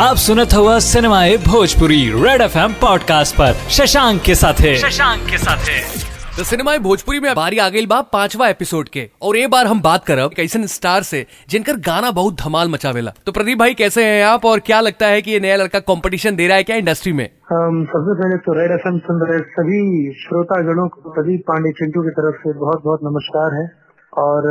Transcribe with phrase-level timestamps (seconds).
[0.00, 5.24] आप सुनत हुआ सिनेमाए Bhojpuri Red F M podcast पर। शशांक के साथ है। शशांक
[5.30, 9.46] के साथ तो सिनेमा भोजपुरी में बारी आ गई बा पांचवा एपिसोड के। और ये
[9.46, 13.74] बार हम बात करब कैसन स्टार से जिनकर गाना बहुत धमाल मचावेला। तो प्रदीप भाई
[13.74, 14.44] कैसे हैं आप?
[14.44, 17.24] और क्या लगता है कि ये नया लड़का कंपटीशन दे रहा है क्या इंडस्ट्री में?
[17.50, 19.80] हम सबसे पहले तो रेड एफ़ सुन रहे सभी
[20.20, 23.66] श्रोतागणों को प्रदीप पांडे चिंटू की तरफ़ से बहुत बहुत नमस्कार है।
[24.12, 24.48] और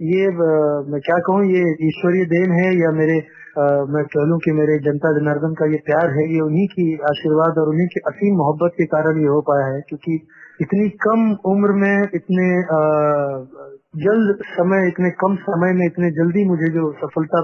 [0.00, 0.28] ये
[0.90, 3.18] मैं क्या कहूँ ये ईश्वरीय देन है या मेरे
[3.56, 6.86] अ, मैं कह लूँ कि मेरे जनता जनार्दन का ये प्यार है ये उन्हीं की
[7.10, 10.16] आशीर्वाद और उन्हीं की असीम मोहब्बत के कारण ये हो पाया है क्योंकि
[10.60, 12.80] इतनी कम उम्र में इतने आ,
[13.98, 17.42] जल्द समय इतने कम समय में इतने जल्दी मुझे जो सफलता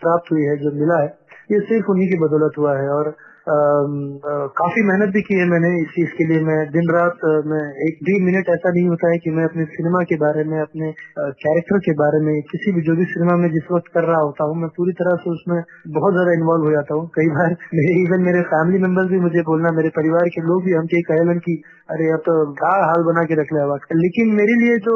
[0.00, 1.08] प्राप्त हुई है जो मिला है
[1.50, 3.14] ये सिर्फ़ उन्हीं की बदौलत हुआ है और
[3.48, 7.96] काफ़ी मेहनत भी की है मैंने इस चीज़ के लिए मैं दिन रात मैं एक
[8.08, 11.78] भी मिनट ऐसा नहीं होता है कि मैं अपने सिनेमा के बारे में, अपने कैरेक्टर
[11.78, 14.56] के बारे में, किसी भी, जो भी सिनेमा में जिस वक्त कर रहा होता हूँ,
[14.62, 15.58] मैं पूरी तरह से उसमें
[15.98, 19.42] बहुत ज़्यादा इन्वॉल्व हो जाता हूँ कई बार मेरे इवन मेरे फैमिली मेंबर्स भी मुझे
[19.42, 21.56] बोलना, मेरे परिवार के लोग भी हमके कहेलन की,
[21.90, 24.94] अरे, अब तो क्या हाल बना के रख लिया है। लेकिन मेरे लिए जो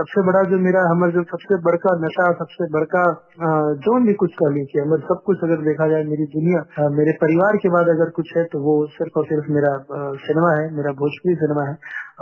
[0.00, 3.04] सबसे बड़ा जो मेरा, हमारा जो सबसे बड़का नशा, सबसे बड़का
[3.86, 7.56] जो भी कुछ कह लीजिए, हमारे सब कुछ अगर देखा जाए, मेरी दुनिया मेरे परिवार
[7.56, 9.72] के बाद अगर कुछ है तो वो सिर्फ़ और सिर्फ़ मेरा
[10.24, 11.76] सिनेमा है मेरा भोजपुरी सिनेमा है।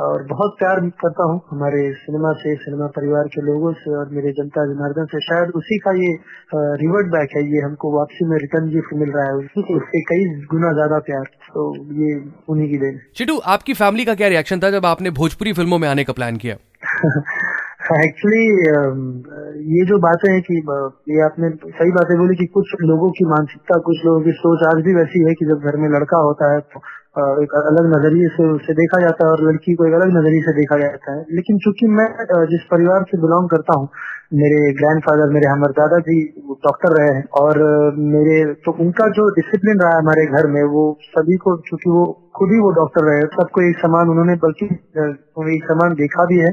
[0.05, 4.33] और बहुत प्यार करता हूँ हमारे सिनेमा से सिनेमा परिवार के लोगों से और मेरे
[4.33, 6.13] जनता जनार्दन से। शायद उसी का ये
[6.83, 10.73] रिवर्ट बैक है ये हमको वापसी में रिटर्न गिफ्ट मिल रहा है उससे कई गुना
[10.75, 11.67] ज़्यादा प्यार। तो
[12.01, 12.15] ये
[12.49, 15.89] उन्हीं की देन चिटू आपकी फैमिली का क्या रिएक्शन था जब आपने भोजपुरी फ़िल्मों में
[15.89, 16.57] आने का प्लान किया?
[17.95, 18.45] एक्चुअली
[19.73, 20.55] ये जो बातें हैं कि
[21.09, 24.83] ये आपने सही बातें बोली कि कुछ लोगों की मानसिकता, कुछ लोगों की सोच आज
[24.85, 26.81] भी वैसी है कि जब घर में लड़का होता है तो
[27.43, 30.53] एक अलग नज़रिए से उसे देखा जाता है और लड़की को एक अलग नज़रिए से
[30.57, 32.09] देखा जाता है। लेकिन चूँकि मैं
[32.47, 33.89] जिस परिवार से बिलोंग करता हूँ,
[34.35, 36.17] मेरे ग्रैंडफादर मेरे हमारे दादाजी
[36.67, 37.61] डॉक्टर रहे हैं और
[38.15, 42.05] मेरे तो उनका जो डिसिप्लिन रहा है हमारे घर में, वो सभी को, चूँकि वो
[42.37, 44.67] खुद ही वो डॉक्टर रहे सबको एक समान उन्होंने, बल्कि
[45.55, 46.51] एक समान देखा भी है।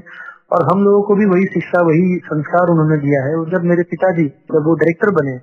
[0.53, 3.83] और हम लोगों को भी वही शिक्षा, वही संस्कार उन्होंने दिया है। और जब मेरे
[3.91, 5.33] पिताजी, जब वो डायरेक्टर बने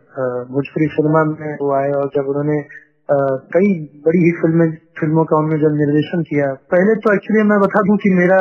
[0.53, 2.63] भोजपुरी सिनेमा में वो आए और जब उन्होंने
[3.55, 3.71] कई
[4.07, 7.97] बड़ी ही फ़िल्में फ़िल्मों का उन्होंने जब निर्देशन किया, पहले तो एक्चुअली मैं बता दूँ
[8.03, 8.39] कि मेरा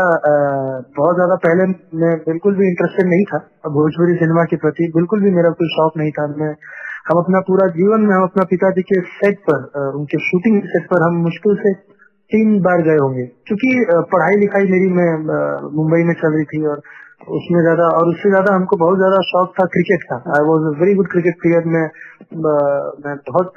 [0.98, 1.66] बहुत ज़्यादा पहले
[2.02, 3.40] मैं बिल्कुल भी इंटरेस्टेड नहीं था।
[3.78, 6.54] भोजपुरी सिनेमा के प्रति बिल्कुल भी मेरा कोई शौक नहीं था। मैं,
[7.10, 11.04] हम अपना पूरा जीवन में, हम अपना पिताजी के सेट पर उनके शूटिंग सेट पर
[11.04, 11.74] हम मुश्किल से
[12.32, 13.70] तीन बार गए होंगे। क्योंकि
[14.12, 15.12] पढ़ाई लिखाई मेरी मैं
[15.76, 16.82] मुंबई में चल रही थी और
[17.38, 20.74] उसमें ज़्यादा, और उससे ज़्यादा हमको बहुत ज़्यादा शौक था क्रिकेट का। I was a
[20.80, 21.82] very good cricket player में
[23.06, 23.54] मैं बहुत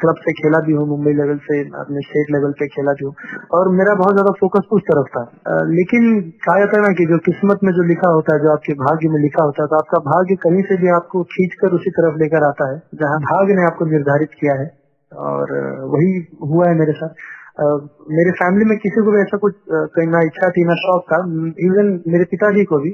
[0.00, 3.14] क्लब से खेला भी हूँ, मुंबई लेवल से, अपने स्टेट लेवल पे खेला भी हूँ।
[3.52, 5.22] और मेरा बहुत ज़्यादा फोकस उस तरफ़ था।
[5.70, 6.04] लेकिन
[6.44, 9.08] कहा जाता है ना कि जो किस्मत में जो लिखा होता है, जो आपके भाग्य
[9.08, 12.20] में लिखा होता है तो आपका भाग्य कहीं से भी आपको खींच कर उसी तरफ़
[12.20, 14.70] लेकर आता है, जहाँ भाग्य ने आपको निर्धारित किया है।
[15.12, 15.52] और
[15.90, 16.08] वही
[16.48, 17.26] हुआ है मेरे साथ।
[17.60, 21.04] मेरे फैमिली में किसी को भी ऐसा कुछ अ, कहीं ना इच्छा थी ना शौक
[21.12, 21.18] था।
[21.66, 22.90] इवन मेरे पिताजी को भी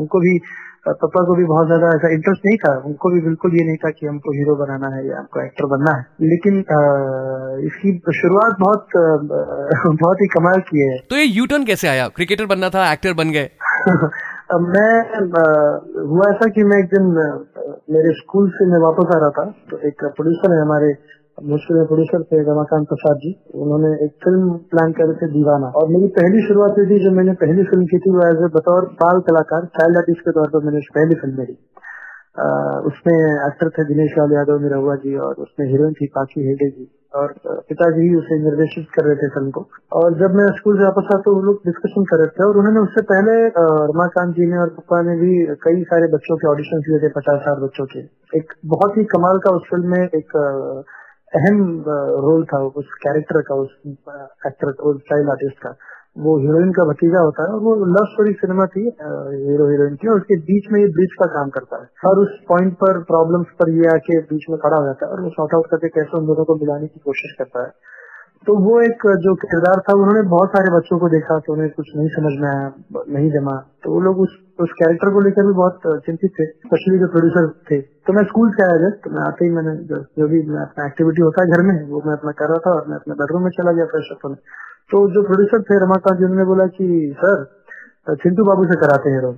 [0.00, 0.38] उनको भी
[0.88, 3.90] पापा को भी बहुत ज़्यादा ऐसा इंटरेस्ट नहीं था। उनको भी बिल्कुल ये नहीं था
[3.90, 6.58] कि हमको हीरो बनाना है या हमको एक्टर बनना है। लेकिन
[7.66, 12.08] इसकी शुरुआत बहुत बहुत ही कमाल की है। तो ये यूटर्न कैसे आया?
[12.08, 13.50] क्रिकेटर बनना था एक्टर बन गए।
[14.68, 14.92] मैं
[16.08, 17.10] हुआ ऐसा कि मैं एक दिन
[17.96, 20.92] मेरे स्कूल से मैं वापस आ रहा था। तो एक प्रोड्यूसर है हमारे
[21.38, 26.08] मुश्किल प्रोड्यूसर थे रमाकांत प्रसाद जी। उन्होंने एक फ़िल्म प्लान कर थे दीवाना। और मेरी
[26.16, 29.20] पहली शुरुआत हुई थी जब मैंने पहली फ़िल्म की थी, वो एज ए बतौर बाल
[29.28, 31.58] कलाकार चाइल्ड आर्टिस्ट के तौर पर मैंने पहली फ़िल्म मेरी।
[32.88, 36.68] उसमें एक्टर थे दिनेश लाल यादव, मेरा हुआ जी, और उसमें हीरोइन थी पाकी हेगड़े
[36.70, 37.32] जी। और
[37.68, 39.60] पिताजी ही उसे निर्देशित कर रहे थे फ़िल्म को।
[39.92, 42.58] और जब मैं स्कूल से वापस आया तो वो लोग डिस्कशन कर रहे थे और
[42.58, 43.36] उन्होंने उससे पहले
[43.90, 45.32] रमाकांत जी ने और पप्पा ने भी
[45.64, 48.04] कई सारे बच्चों के ऑडिशन दिए थे, पचास साठ बच्चों के।
[48.38, 50.36] एक बहुत ही कमाल का उस फ़िल्म में एक
[51.34, 51.84] अहम
[52.24, 53.70] रोल था, उस कैरेक्टर का, उस
[54.46, 55.74] एक्टर का, उस चाइल्ड आर्टिस्ट का।
[56.18, 60.08] वो हीरोइन का भतीजा होता है और वो लव स्टोरी सिनेमा थी हीरो हीरोइन की
[60.08, 63.52] और उसके बीच में ये ब्रिज का काम करता है। और उस पॉइंट पर प्रॉब्लम्स
[63.60, 66.18] पर ये आके बीच में खड़ा हो जाता है और वो शॉर्ट आउट करके कैसे
[66.18, 67.70] उन दोनों को मिलाने की कोशिश करता है।
[68.46, 71.88] तो वो एक, जो किरदार था, उन्होंने बहुत सारे बच्चों को देखा तो उन्हें कुछ
[71.96, 72.68] नहीं समझ में आया
[73.14, 76.98] नहीं जमा। तो वो लोग उस उस कैरेक्टर को लेकर भी बहुत चिंतित थे स्पेशली
[76.98, 79.98] जो प्रोड्यूसर थे। तो मैं स्कूल से आया जब तो मैं आते ही मैंने जो
[80.18, 82.70] जो भी मैं अपना एक्टिविटी होता है घर में, वो मैं अपना कर रहा था
[82.70, 84.34] और मैं अपने बेडरूम में चला गया फ्रेश अप
[84.90, 86.88] तो जो प्रोड्यूसर थे रमाकांत जी, उन्होंने बोला की
[87.20, 89.36] सर चिंटू बाबू से कराते हैं रोज।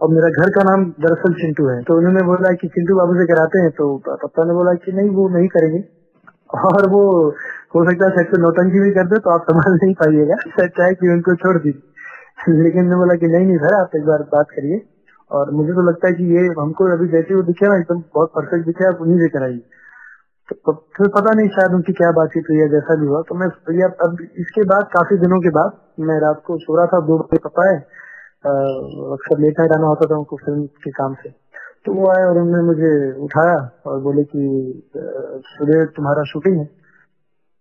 [0.00, 3.26] और मेरा घर का नाम दरअसल चिंटू है। तो उन्होंने बोला कि चिंटू बाबू से
[3.26, 5.80] कराते हैं तो पप्पा ने बोला कि नहीं, वो नहीं करेंगे।
[6.50, 7.02] और वो
[7.74, 10.94] हो सकता है सच नौटंकी भी कर दे तो आप संभाल नहीं पाइएगा। सच है
[10.94, 14.46] कि उनको छोड़ दीजिए। लेकिन मैं बोला कि नहीं नहीं सर, आप एक बार बात
[14.50, 14.80] करिए।
[15.30, 18.32] और मुझे तो लगता है कि ये हमको अभी जैसे वो दिखे ना, एकदम बहुत
[18.36, 19.62] परफेक्ट दिखे, आप उन्हीं से कराइए।
[20.48, 23.46] तो फिर पता नहीं शायद उनकी क्या बातचीत हुई है, जैसा भी हुआ। तो मैं
[23.86, 27.38] अब इसके बाद, काफ़ी दिनों के बाद, मैं रात को सो रहा था, दो बजे
[27.38, 27.76] पता है
[28.46, 31.30] अक्सर लेट आना होता था उनको फ़िल्म के काम से।
[31.86, 34.42] तो वो आए और उन्होंने मुझे उठाया और बोले कि
[34.96, 36.79] सुबह तुम्हारा शूटिंग है।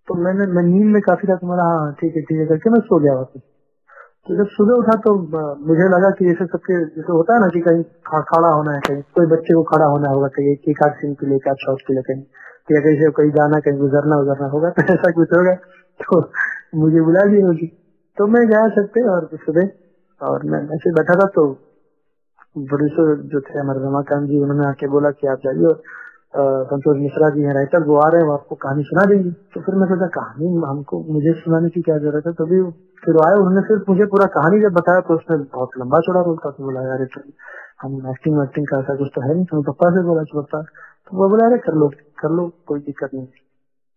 [0.10, 2.80] तो मैंने, मैं नींद में काफ़ी था तुम्हारा हाँ ठीक है ठीक है, करके मैं
[2.82, 3.42] सो गया वापस।
[4.28, 5.12] तो जब सुबह उठा तो
[5.68, 7.84] मुझे लगा कि ऐसे सबके, जैसे होता है ना कि कहीं
[8.30, 11.28] खड़ा होना है, कहीं कोई बच्चे को खड़ा होना होगा, कहीं एक आध सीन के
[11.28, 12.24] लिए एक आध के लिए कहीं
[12.70, 15.54] या कहीं से कहीं जाना, कहीं गुजरना, उजरना होगा तो ऐसा कुछ होगा।
[16.00, 16.20] तो
[16.80, 17.68] मुझे बुला ली होगी
[18.18, 19.70] तो मैं गया सकते और सुबह,
[20.22, 21.46] और मैं ऐसे बैठा था तो
[22.56, 25.74] प्रोड्यूसर जो थे, हमारे रमाकांत जी उन्होंने आके बोला कि आप जाइए
[26.34, 29.62] संतोष मिश्रा जी हैं राइटर वो आ रहे हैं वो आपको कहानी सुना देंगे। तो
[29.66, 32.34] फिर मैं सोचा कहानी हमको मुझे सुनाने की क्या ज़रूरत है?
[32.42, 32.62] तभी
[33.04, 36.38] फिर आए उन्होंने सिर्फ़ मुझे पूरा कहानी जब बताया तो उसमें बहुत लंबा चौड़ा रोल
[36.46, 37.06] था तो बोला यार
[37.82, 41.18] हम एक्टिंग वैक्टिंग का ऐसा कुछ तो है नहीं। तो पप्पा से बोला पप्पा। तो
[41.18, 41.88] वो बोला अरे कर लो
[42.22, 43.26] कर लो कोई दिक्कत नहीं।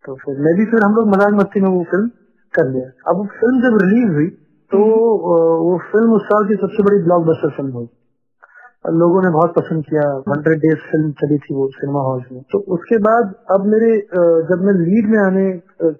[0.05, 2.07] तो फिर मैं भी फिर हम लोग मज़ाक मस्ती में वो फ़िल्म
[2.53, 4.29] कर लिया। अब वो फ़िल्म जब रिलीज़ हुई
[4.71, 7.87] तो वो फ़िल्म उस साल की सबसे बड़ी ब्लॉकबस्टर फ़िल्म हुई।
[8.85, 12.59] लोगों ने बहुत पसंद किया। हंड्रेड डेज़ फ़िल्म चली थी वो सिनेमा हॉल में। तो
[12.75, 13.91] उसके बाद अब मेरे
[14.49, 15.45] जब मैं लीड में आने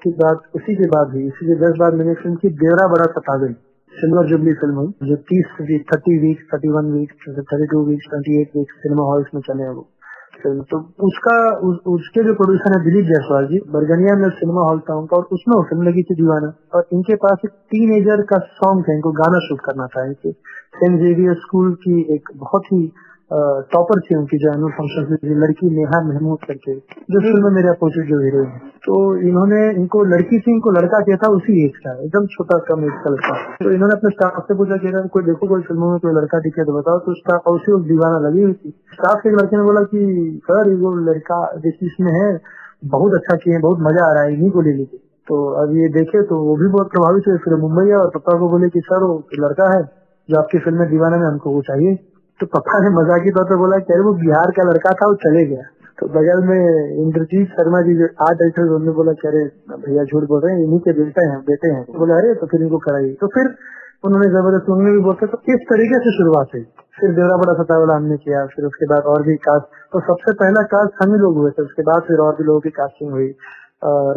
[0.02, 3.06] की बात उसी के बाद हुई इसी के दस बाद मैंने फ़िल्म की देवरा बड़ा
[3.14, 3.54] सता गई।
[3.94, 5.46] सिल्वर जुबली फ़िल्म हुई, जो तीस
[5.90, 9.64] thirty week thirty one week thirty two week twenty eight week cinema halls में चले
[9.64, 9.88] हैं वो।
[10.44, 11.36] फ़िल्म तो उसका
[11.68, 15.24] उस, उसके जो प्रोड्यूसर है दिलीप जायसवाल जी बरगनिया में सिनेमा हॉल था उनका और
[15.32, 19.12] उसमें वो फ़िल्म लगी थी दीवाना। और इनके पास एक टीन का सॉन्ग था इनको
[19.12, 22.82] गाना शूट करना था। इनके सेंट जेवियर स्कूल की एक बहुत ही
[23.32, 27.70] टॉपर थी उनकी जो एनुअल फ़ंक्शन में लड़की नेहा महमूद करके जो फ़िल्म में मेरे
[27.70, 28.98] अपोजिट जो हीरो है। तो
[29.28, 32.98] इन्होंने इनको लड़की थी इनको लड़का किया था उसी एज का एकदम छोटा कम एज
[33.04, 36.00] का लड़का तो इन्होंने अपने स्टाफ से पूछा कि अगर कोई देखो कोई फ़िल्मों में
[36.06, 39.36] कोई लड़का दिखे तो बताओ। तो स्टाफ उसी वक्त दीवाना लगी हुई थी। स्टाफ के
[39.38, 40.04] लड़के ने बोला की
[40.46, 42.30] सर ये वो लड़का जिस इसमें है
[42.92, 45.90] बहुत अच्छा किए बहुत मज़ा आ रहा है इन्हीं को ले लीजिए। तो अब ये
[45.92, 49.04] देखे तो वो भी बहुत प्रभावित हुए। फिर मुंबई और पापा को बोले की सर
[49.04, 49.84] वो लड़का है
[50.30, 51.96] जो आपकी फ़िल्म में दीवाना में हमको वो चाहिए।
[52.40, 55.46] तो पापा ने मजाकी तौर पर बोला कि वो बिहार का लड़का था, वो चले
[55.46, 55.64] गया।
[56.00, 56.62] तो बगल में
[57.02, 59.44] इंद्रजीत शर्मा जी जो आर्ट डायरेक्टर उन्होंने बोला कि अरे
[59.84, 62.48] भैया झूठ बोल रहे हैं, इन्हीं के बेटे हैं बेटे हैं। तो बोले, अरे तो
[62.48, 63.54] फिर इनको कराइए। तो फिर
[64.04, 66.64] उन्होंने ज़बरदस्त उन्होंने भी बोलते तो इस तरीके से शुरुआत हुई?
[67.00, 70.62] फिर देवरा बड़ा सतावला हमने किया, फिर उसके बाद और भी कास्ट तो सबसे पहला
[70.74, 73.30] कास्ट हम ही लोग हुए थे, उसके बाद फिर और भी लोगों की कास्टिंग हुई।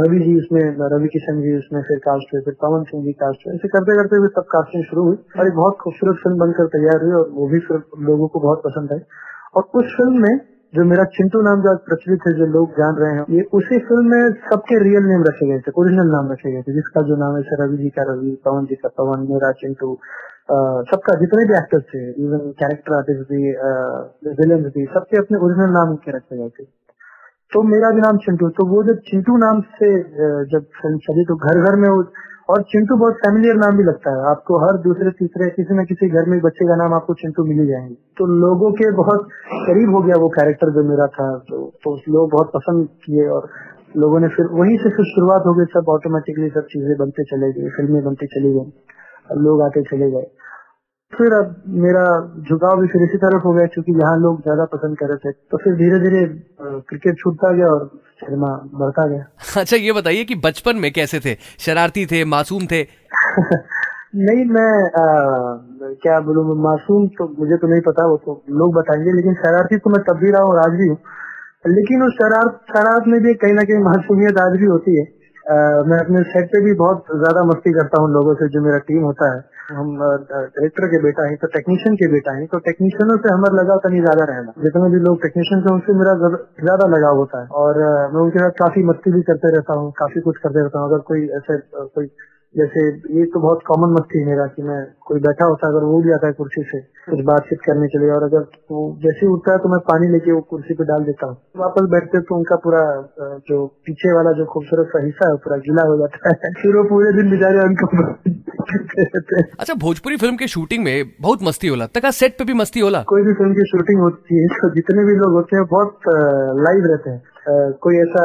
[0.00, 0.60] रवि जी उसमें
[0.90, 3.96] रवि किशन जी उसमें फिर कास्ट हुए फिर पवन सिंह जी कास्ट हुए। ऐसे करते
[3.96, 7.30] करते हुए सब कास्टिंग शुरू हुई। और एक बहुत खूबसूरत फ़िल्म बनकर तैयार हुई और
[7.38, 7.80] वो भी फिर
[8.10, 9.00] लोगों को बहुत पसंद आई।
[9.56, 10.38] और उस फ़िल्म में
[10.74, 13.78] जो मेरा चिंटू नाम जो आज प्रचलित है जो लोग जान रहे हैं ये उसी
[13.88, 17.16] फ़िल्म में सबके रियल नेम रखे गए थे ओरिजिनल नाम रखे गए थे जिसका जो
[17.16, 19.92] नाम है रवि जी का रवि पवन जी का पवन मेरा चिंटू
[20.90, 23.42] सबका जितने भी एक्टर्स थे इवन कैरेक्टर आर्टिस्ट भी
[24.32, 26.64] विलेन भी सबके अपने ओरिजिनल नाम के रखे गए थे।
[27.52, 29.88] तो मेरा भी नाम चिंटू तो वो जब चिंटू नाम से
[30.52, 34.26] जब फ़िल्म चली तो घर घर में और चिंटू बहुत फैमिलियर नाम भी लगता है।
[34.30, 37.60] आपको हर दूसरे तीसरे किसी न किसी घर में बच्चे का नाम आपको चिंटू मिल
[37.60, 39.28] ही जाएँगे। तो लोगों के बहुत
[39.68, 43.48] करीब हो गया वो कैरेक्टर जो मेरा था तो, तो लोग बहुत पसंद किए और
[43.96, 47.52] लोगों ने फिर वहीं से फिर शुरुआत हो गई सब ऑटोमेटिकली सब चीज़ें बनते चले
[47.52, 50.26] गई फ़िल्में बनती चली गई लोग आते चले गए।
[51.12, 52.04] फिर अब मेरा
[52.48, 55.32] झुकाव भी फिर इसी तरफ़ हो गया क्योंकि यहाँ लोग ज़्यादा पसंद कर रहे थे।
[55.50, 56.24] तो फिर धीरे धीरे
[56.88, 57.86] क्रिकेट छूटता गया और
[58.20, 59.26] सिनेमा बढ़ता गया।
[59.60, 61.34] अच्छा ये बताइए कि बचपन में कैसे थे?
[61.58, 62.82] शरारती थे मासूम थे?
[64.16, 65.06] नहीं मैं आ,
[66.02, 69.90] क्या बोलूँ मासूम तो मुझे तो नहीं पता वो तो लोग बताएँगे लेकिन शरारती तो
[69.90, 70.96] मैं तब भी रहा हूँ आज भी हूँ।
[71.68, 75.56] लेकिन उस शरारत शरारत में भी कहीं ना कहीं मासूमियत आज भी होती है। आ,
[75.82, 79.02] मैं अपने सेट पे भी बहुत ज़्यादा मस्ती करता हूँ लोगों से जो मेरा टीम
[79.04, 79.88] होता है। हम
[80.30, 84.00] डायरेक्टर के बेटा है तो टेक्नीशियन के बेटा है तो टेक्नीशियनों से हमारा लगाव कहीं
[84.00, 86.14] ज़्यादा रहना। जितने भी लोग टेक्नीशियन से उनसे मेरा
[86.60, 87.80] ज़्यादा लगाव होता है। और
[88.14, 91.02] मैं उनके साथ काफ़ी मस्ती भी करते रहता हूँ, काफ़ी कुछ करते रहता हूँ। अगर
[91.10, 92.06] कोई ऐसे कोई
[92.56, 92.82] जैसे
[93.18, 96.00] ये तो बहुत कॉमन मस्ती है मेरा कि मैं कोई बैठा होता है अगर वो
[96.02, 96.78] भी आता है कुर्सी से
[97.10, 100.08] कुछ बातचीत करने के लिए और अगर वो जैसे ही उठता है तो मैं पानी
[100.12, 102.80] लेके वो कुर्सी पे डाल देता हूँ। वापस बैठते तो उनका पूरा
[103.50, 106.84] जो पीछे वाला जो खूबसूरत सा हिस्सा है पूरा गीला हो जाता है। फिर वो
[106.94, 107.92] पूरे दिन बेचारे उनको
[109.60, 113.02] अच्छा भोजपुरी फ़िल्म के शूटिंग में बहुत मस्ती होला तक सेट पे भी मस्ती होला?
[113.08, 116.12] कोई भी फ़िल्म की शूटिंग होती है तो जितने भी लोग होते हैं बहुत
[116.66, 118.22] लाइव रहते हैं। कोई ऐसा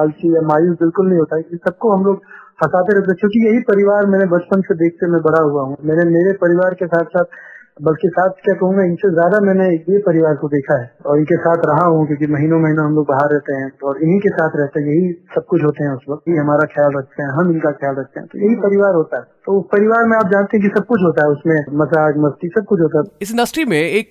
[0.00, 2.22] आलसी या मायूस बिल्कुल नहीं होता है सबको हम लोग
[2.58, 6.32] हंसाते रहते क्योंकि यही परिवार मैंने बचपन से देखते मैं बड़ा हुआ हूँ। मैंने मेरे
[6.38, 7.36] परिवार के साथ साथ,
[7.82, 11.66] बल्कि साथ क्या कहूँगा, इनसे ज़्यादा मैंने ये परिवार को देखा है। और इनके साथ
[11.66, 14.80] रहा हूँ, क्योंकि महीनों महीनों हम लोग बाहर रहते हैं और इन्हीं के साथ रहते
[14.80, 17.70] हैं। यही सब कुछ होते हैं उस वक्त। ये हमारा ख्याल रखते हैं, हम इनका
[17.74, 20.74] ख्याल रखते हैं। तो यही परिवार होता है। तो परिवार में आप जानते हैं कि
[20.78, 24.10] सब कुछ होता है। उसमें मज़ाक मस्ती, सब कुछ होता है। इस इंडस्ट्री में एक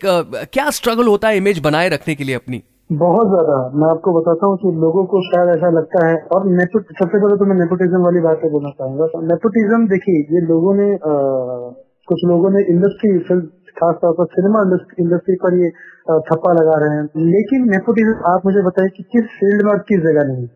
[0.54, 2.64] क्या स्ट्रगल होता है इमेज बनाए रखने के लिए अपनी?
[2.90, 7.08] बहुत ज़्यादा। मैं आपको बताता हूँ कि लोगों को शायद ऐसा लगता है और सबसे
[7.16, 11.16] पहले तो मैं नेपोटिज्म वाली बात पे बोलना चाहूँगा। नेपोटिज्म देखिए ये लोगों ने आ,
[12.08, 13.42] कुछ लोगों ने इंडस्ट्री
[13.78, 14.62] खासतौर पर सिनेमा
[15.00, 15.70] इंडस्ट्री पर ये
[16.30, 20.00] थप्पा लगा रहे हैं। लेकिन नेपोटिज्म आप मुझे बताइए कि किस फ़ील्ड में और किस
[20.04, 20.48] जगह नहीं।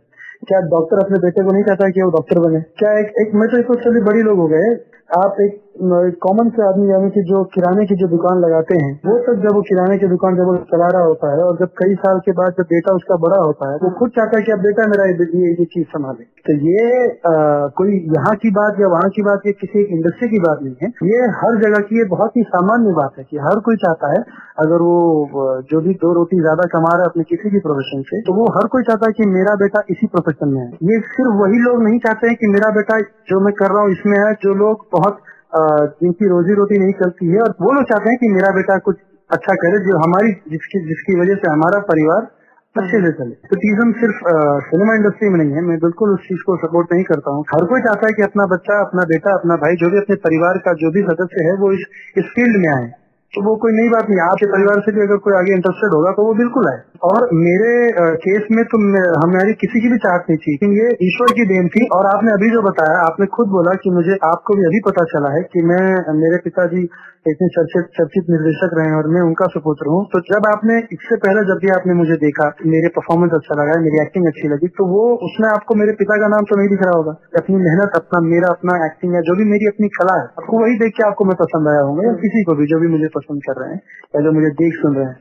[0.47, 2.61] क्या डॉक्टर अपने बेटे को नहीं कहता कि वो डॉक्टर बने?
[2.79, 4.71] क्या एक, एक मैं तो एक बड़ी लोग हो गए।
[5.17, 9.17] आप एक कॉमन से आदमी यानी कि जो किराने की जो दुकान लगाते हैं वो
[9.19, 11.95] तक जब वो किराने की दुकान जब वो चला रहा होता है और जब कई
[11.95, 14.59] साल के बाद जब बेटा उसका बड़ा होता है वो खुद चाहता है कि अब
[14.59, 19.09] बेटा मेरा ये ये चीज़ संभाले। तो ये आ, कोई यहाँ की बात या वहाँ
[19.15, 22.05] की बात या किसी एक इंडस्ट्री की बात नहीं है। ये हर जगह की ये
[22.11, 24.21] बहुत ही सामान्य बात है कि हर कोई चाहता है
[24.59, 24.95] अगर वो
[25.71, 28.45] जो भी दो रोटी ज़्यादा कमा रहा है अपने किसी भी प्रोफेशन से तो वो
[28.57, 31.83] हर कोई चाहता है कि मेरा बेटा इसी प्रोफेशन में है। ये सिर्फ़ वही लोग
[31.83, 32.99] नहीं चाहते हैं कि मेरा बेटा
[33.31, 37.27] जो मैं कर रहा हूँ इसमें है जो लोग बहुत जिनकी रोजी रोटी नहीं चलती
[37.27, 38.95] है और वो लोग चाहते हैं कि मेरा बेटा कुछ
[39.29, 42.27] अच्छा करे जो हमारी, जिसकी जिसकी वजह से हमारा परिवार
[42.77, 44.19] अच्छे से चले। तो टीजम सिर्फ़
[44.65, 47.65] सिनेमा इंडस्ट्री में नहीं है। मैं बिल्कुल उस चीज़ को सपोर्ट नहीं करता हूँ। हर
[47.65, 50.73] कोई चाहता है कि अपना बच्चा, अपना बेटा, अपना भाई, जो भी अपने परिवार का
[50.73, 51.85] जो भी सदस्य है, वो इस
[52.17, 53.00] इस फ़ील्ड में आए।
[53.33, 56.11] तो वो कोई नई बात नहीं, आपके परिवार से भी अगर कोई आगे इंटरेस्टेड होगा
[56.15, 57.75] तो वो बिल्कुल आए। और मेरे
[58.23, 58.79] केस में तो
[59.17, 62.49] हमारी किसी की भी चाहत नहीं थी। ये ईश्वर की देन थी, और आपने अभी
[62.49, 65.85] जो बताया, आपने खुद बोला कि मुझे, आपको भी अभी पता चला है कि मैं,
[66.19, 66.83] मेरे पिताजी
[67.27, 71.41] इतने चर्चित चर्चित निर्देशक रहे और मैं उनका सुपुत्र हूँ। तो जब आपने, इससे पहले
[71.49, 75.03] जब भी आपने मुझे देखा, मेरे परफॉर्मेंस अच्छा लगा, मेरी एक्टिंग अच्छी लगी तो वो,
[75.29, 78.53] उसमें आपको मेरे पिता का नाम तो नहीं दिख रहा होगा। अपनी मेहनत, अपना, मेरा
[78.55, 81.37] अपना एक्टिंग है, जो भी मेरी अपनी कला है, आपको वही देख के आपको मैं
[81.43, 83.81] पसंद आया हूँ या किसी को भी, जो भी मुझे पसंद कर रहे हैं,
[84.15, 85.19] या जो मुझे देख सुन रहे हैं।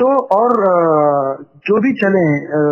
[0.00, 0.52] तो और
[1.66, 2.20] जो भी चले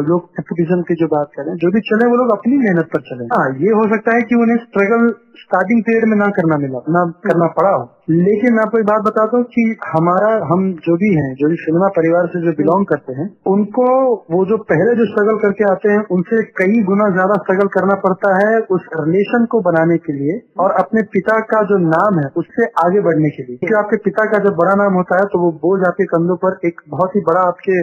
[0.05, 3.25] लोग नेपोटिज्म की जो बात करें, जो भी चले वो लोग अपनी मेहनत पर चले
[3.33, 5.09] हाँ। ये हो सकता है कि उन्हें स्ट्रगल
[5.41, 9.02] स्टार्टिंग पीरियड में ना करना मिला, ना करना पड़ा हो। लेकिन मैं आपको एक बात
[9.02, 12.87] बताता हूँ कि हमारा, हम जो भी हैं, जो भी सिनेमा परिवार से जो बिलोंग
[12.87, 13.87] करते हैं, उनको
[14.30, 18.33] वो जो पहले जो स्ट्रगल करके आते हैं, उनसे कई गुना ज़्यादा स्ट्रगल करना पड़ता
[18.37, 22.66] है उस रिलेशन को बनाने के लिए और अपने पिता का जो नाम है, उससे
[22.85, 25.52] आगे बढ़ने के लिए। क्योंकि आपके पिता का जब बड़ा नाम होता है तो वो
[25.62, 27.83] बोझ आपके कंधों पर एक बहुत ही बड़ा आपके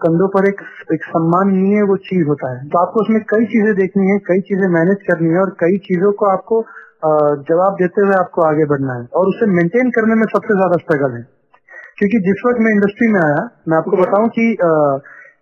[0.00, 0.60] कंधों पर एक
[0.92, 4.66] एक सम्माननीय वो चीज़ होता है। तो आपको उसमें कई चीज़ें देखनी है, कई चीज़ें
[4.70, 6.64] मैनेज करनी है और कई चीज़ों को आपको
[7.48, 11.16] जवाब देते हुए आपको आगे बढ़ना है। और उसे मेंटेन करने में सबसे ज़्यादा स्ट्रगल
[11.16, 11.22] है।
[11.98, 14.70] क्योंकि जिस वक्त मैं इंडस्ट्री में आया मैं आपको बताऊँ कि आ,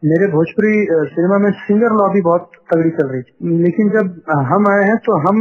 [0.04, 0.72] मेरे भोजपुरी
[1.10, 4.08] सिनेमा में सिंगर लॉबी बहुत तगड़ी चल रही थी। लेकिन जब
[4.48, 5.38] हम आए हैं तो हम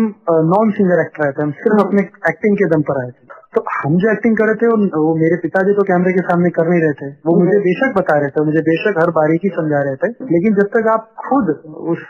[0.50, 3.62] नॉन सिंगर एक्टर आए थे। हम सिर्फ़ अपने एक्टिंग के दम पर आए थे। तो
[3.72, 4.68] हम जो एक्टिंग कर रहे थे
[4.98, 8.18] वो मेरे पिताजी तो कैमरे के सामने कर नहीं रहे थे। वो मुझे बेशक बता
[8.20, 11.50] रहे थे मुझे बेशक हर बारीकी समझा रहे थे। लेकिन जब तक आप खुद
[11.94, 12.06] उस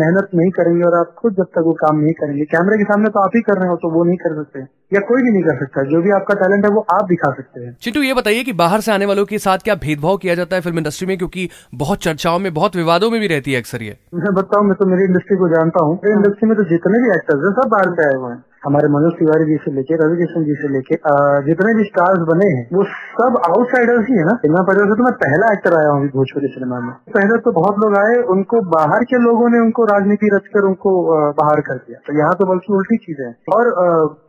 [0.00, 3.10] मेहनत नहीं करेंगे और आप खुद जब तक वो काम नहीं करेंगे कैमरे के सामने
[3.10, 5.42] तो आप ही कर रहे हो तो वो नहीं कर सकते। या कोई भी नहीं
[5.42, 8.42] कर सकता। जो भी आपका टैलेंट है वो आप दिखा सकते हैं। चिंटू ये बताइए
[8.44, 11.16] कि बाहर से आने वालों के साथ क्या भेदभाव किया जाता है फ़िल्म इंडस्ट्री में?
[11.18, 14.76] क्योंकि बहुत चर्चाओं में बहुत विवादों में भी रहती है अक्सर ये। मैं बताऊँ मैं
[14.80, 17.94] तो मेरी इंडस्ट्री को जानता हूँ। इंडस्ट्री में तो जितने भी एक्टर्स हैं सब बाहर
[17.94, 20.96] से आए हुए हैं। हमारे मनोज तिवारी जी से लेके रवि किशन जी से लेके
[21.44, 25.04] जितने भी स्टार्स बने हैं, वो सब आउटसाइडर्स ही है ना। सिनेमा परिवार से तो
[25.04, 29.04] मैं पहला एक्टर आया हूँ भोजपुरी सिनेमा में। पहले तो बहुत लोग आए, उनको बाहर
[29.04, 30.94] के लोगों ने उनको राजनीति रचकर उनको
[31.38, 33.72] बाहर कर दिया। तो यहाँ तो बल्कि उल्टी चीज़ है। और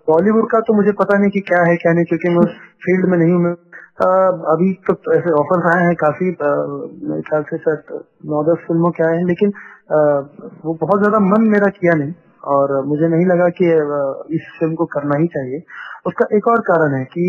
[0.09, 2.55] बॉलीवुड का तो मुझे पता नहीं कि क्या है, क्या नहीं, क्योंकि मैं उस
[2.85, 3.55] फ़ील्ड में नहीं हूँ
[3.99, 9.03] अभी तो ऐसे ऑफर्स आए हैं, काफ़ी मेरे ख्याल से शायद नौ दस फ़िल्मों के
[9.03, 9.51] आए हैं, लेकिन
[10.65, 13.65] वो बहुत ज़्यादा मन मेरा किया नहीं। और मुझे नहीं लगा कि
[14.35, 15.61] इस फ़िल्म को करना ही चाहिए।
[16.07, 17.25] उसका एक और कारण है कि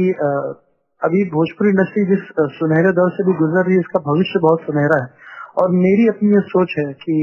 [1.02, 2.24] अभी भोजपुरी इंडस्ट्री जिस
[2.56, 5.08] सुनहरे दौर से भी गुजर रही है इसका भविष्य बहुत सुनहरा है।
[5.60, 7.14] और मेरी अपनी ये सोच है कि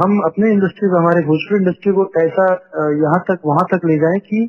[0.00, 2.46] हम अपने इंडस्ट्री को, हमारे भोजपुरी इंडस्ट्री को ऐसा
[3.02, 4.48] यहाँ तक, वहाँ तक ले जाए कि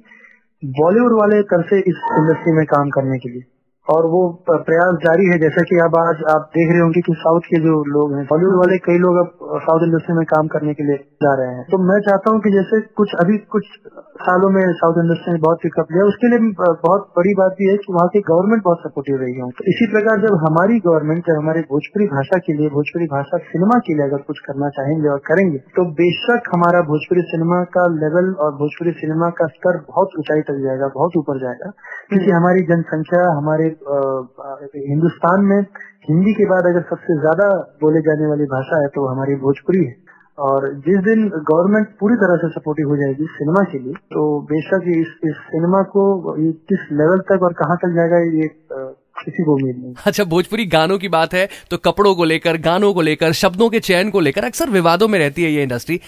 [0.64, 3.44] बॉलीवुड वाले कर से इस इंडस्ट्री में काम करने के लिए।
[3.88, 7.46] और वो प्रयास जारी है, जैसा कि अब आज आप देख रहे होंगे कि साउथ
[7.48, 10.88] के जो लोग हैं बॉलीवुड वाले कई लोग अब साउथ इंडस्ट्री में काम करने के
[10.88, 13.70] लिए जा रहे हैं। तो मैं चाहता हूँ कि जैसे कुछ अभी कुछ
[14.20, 17.78] सालों में साउथ इंडस्ट्री ने बहुत पिकअप लिया, उसके लिए बहुत बड़ी बात यह है
[17.78, 21.38] कि वहाँ की गवर्नमेंट बहुत सपोर्टिव रही है। तो इसी प्रकार जब हमारी गवर्नमेंट, जब
[21.38, 25.24] हमारे भोजपुरी भाषा के लिए, भोजपुरी भाषा सिनेमा के लिए अगर कुछ करना चाहेंगे और
[25.28, 30.42] करेंगे तो बेशक हमारा भोजपुरी सिनेमा का लेवल और भोजपुरी सिनेमा का स्तर बहुत ऊंचाई
[30.48, 31.72] तक जाएगा, बहुत ऊपर जाएगा।
[32.10, 35.60] क्योंकि हमारी जनसंख्या, हमारे हिंदुस्तान में
[36.10, 37.48] हिंदी के बाद अगर सबसे ज़्यादा
[37.82, 39.96] बोले जाने वाली भाषा है तो हमारी भोजपुरी है।
[40.38, 44.84] और जिस दिन गवर्नमेंट पूरी तरह से सपोर्टिव हो जाएगी सिनेमा के लिए तो बेशक
[44.88, 46.04] इस, इस सिनेमा को
[46.72, 48.48] किस लेवल तक और कहाँ तक जाएगा ये
[49.20, 52.94] किसी को उम्मीद नहीं। अच्छा भोजपुरी गानों की बात है तो कपड़ों को लेकर गानों
[52.94, 56.00] को लेकर शब्दों के चयन को लेकर अक्सर विवादों में रहती है ये इंडस्ट्री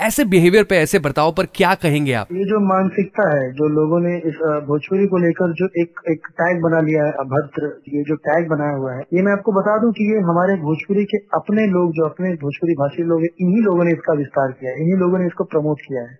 [0.00, 2.28] ऐसे बिहेवियर पे ऐसे बर्ताव पर क्या कहेंगे आप?
[2.32, 6.62] ये जो मानसिकता है जो लोगों ने इस भोजपुरी को लेकर जो एक एक टैग
[6.62, 9.92] बना लिया है अभद्र ये जो टैग बनाया हुआ है ये मैं आपको बता दूँ
[9.92, 13.84] कि ये हमारे भोजपुरी के अपने लोग जो अपने भोजपुरी भाषी लोग हैं इन्हीं लोगों
[13.84, 16.16] ने इसका विस्तार किया है इन्हीं लोगों ने इसको प्रमोट किया है।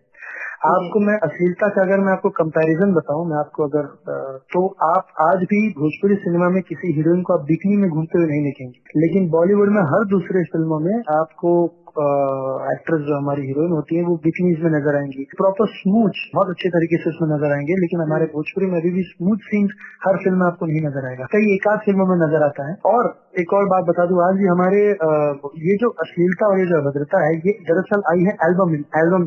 [0.67, 3.85] आपको मैं अश्लीलता का अगर मैं आपको कंपैरिजन बताऊँ, मैं आपको अगर
[4.53, 8.29] तो आप आज भी भोजपुरी सिनेमा में किसी हीरोइन को आप बिकनी में घूमते हुए
[8.29, 11.53] नहीं देखेंगे। लेकिन बॉलीवुड में हर दूसरे फ़िल्मों में आपको
[11.99, 16.69] एक्ट्रेस जो हमारी हीरोइन होती है वो बिकनीज में नज़र आएँगी। प्रॉपर स्मूथ बहुत अच्छे
[16.75, 19.69] तरीके से उसमें नज़र आएँगे लेकिन हमारे भोजपुरी में अभी भी स्मूथ सीन
[20.05, 22.77] हर फ़िल्म में आपको नहीं नज़र आएगा। कई एक आध फ़िल्मों में नज़र आता है।
[22.93, 24.85] और एक और बात बता दू आज भी हमारे
[25.65, 29.27] ये जो अश्लीलता और ये जो अभद्रता है ये दरअसल आई है एल्बम एल्बम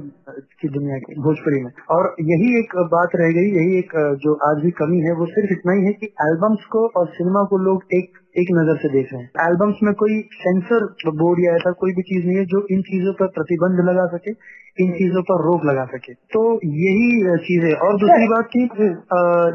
[0.61, 4.63] की दुनिया की भोजपुरी में। और यही एक बात रह गई यही एक जो आज
[4.63, 7.85] भी कमी है वो सिर्फ़ इतना ही है कि एल्बम्स को और सिनेमा को लोग
[7.93, 11.93] एक एक नज़र से देख रहे हैं। एल्बम्स में कोई सेंसर बोर्ड या ऐसा कोई
[11.93, 14.31] भी चीज़ नहीं है जो इन चीज़ों पर प्रतिबंध लगा सके।
[14.77, 16.41] इन चीज़ों पर रोक लगा सके। तो
[16.75, 18.61] यही चीज़ है। और दूसरी बात की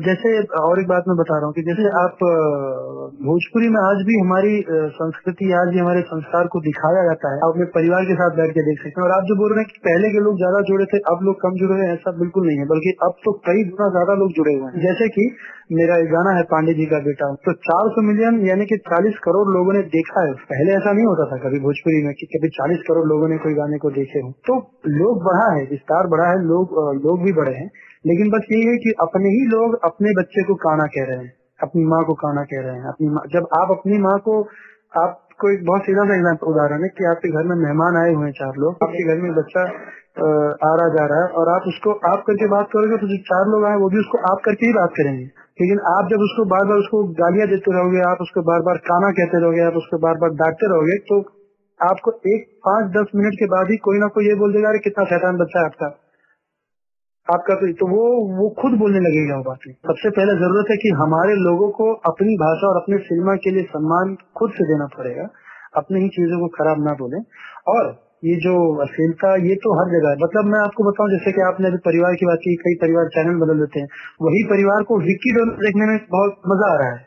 [0.07, 2.25] जैसे और एक बात मैं बता रहा हूँ कि जैसे आप
[3.23, 4.55] भोजपुरी में आज भी हमारी
[4.97, 8.55] संस्कृति आज भी हमारे संस्कार को दिखाया जाता है। आप अपने परिवार के साथ बैठ
[8.55, 10.61] के देख सकते हैं। और आप जो बोल रहे हैं कि पहले के लोग ज़्यादा
[10.71, 13.69] जुड़े थे अब लोग कम जुड़े हैं ऐसा बिल्कुल नहीं है। बल्कि अब तो कई
[13.71, 15.29] गुना ज़्यादा लोग जुड़े हुए हैं। जैसे की
[15.73, 19.47] मेरा एक गाना है पांडे जी का बेटा। तो 400 मिलियन यानी कि 40 करोड़
[19.51, 22.85] लोगों ने देखा है। पहले ऐसा नहीं होता था कभी भोजपुरी में कि कभी 40
[22.89, 24.59] करोड़ लोगों ने कोई गाने को देखे हो। तो
[25.07, 27.69] लोग बढ़ा है, विस्तार बढ़ा है, लोग लोग भी बढ़े हैं।
[28.05, 31.33] लेकिन बस यही है कि अपने ही लोग अपने बच्चे को काना कह रहे हैं,
[31.61, 34.41] अपनी माँ को काना कह रहे हैं, अपनी माँ, जब आप अपनी माँ को,
[34.97, 38.27] आपको एक बहुत सीधा सा एग्ज़ाम्पल उदाहरण है कि आपके घर में मेहमान आए हुए
[38.27, 39.65] हैं चार लोग, आपके घर में बच्चा
[40.19, 43.49] आ रहा जा रहा है और आप उसको, आप करके बात करोगे तो जो चार
[43.49, 45.25] लोग आए वो भी उसको आप करके ही बात करेंगे।
[45.61, 49.11] लेकिन आप जब उसको बार बार उसको गालियाँ देते रहोगे, आप उसको बार बार काना
[49.13, 51.21] कहते रहोगे, आप उसको बार बार डांटते रहोगे तो
[51.81, 54.79] आपको एक पाँच दस मिनट के बाद ही कोई ना कोई ये बोल देगा अरे
[54.79, 55.87] कितना शैतान बच्चा है आपका।
[57.35, 60.89] आपका तो, तो वो वो खुद बोलने लगेगा वो बात। सबसे पहले ज़रूरत है कि
[60.89, 65.29] हमारे लोगों को अपनी भाषा और अपने सिनेमा के लिए सम्मान खुद से देना पड़ेगा।
[65.77, 67.17] अपनी ही चीज़ों को खराब ना बोले।
[67.69, 71.41] और ये जो अश्लीलता ये तो हर जगह है। मतलब मैं आपको बताऊँ जैसे कि
[71.41, 73.89] आपने अभी परिवार की बात की कई परिवार चैनल बदल देते हैं।
[74.23, 77.06] वही परिवार को विक्की डोनर देखने में बहुत मज़ा आ रहा है।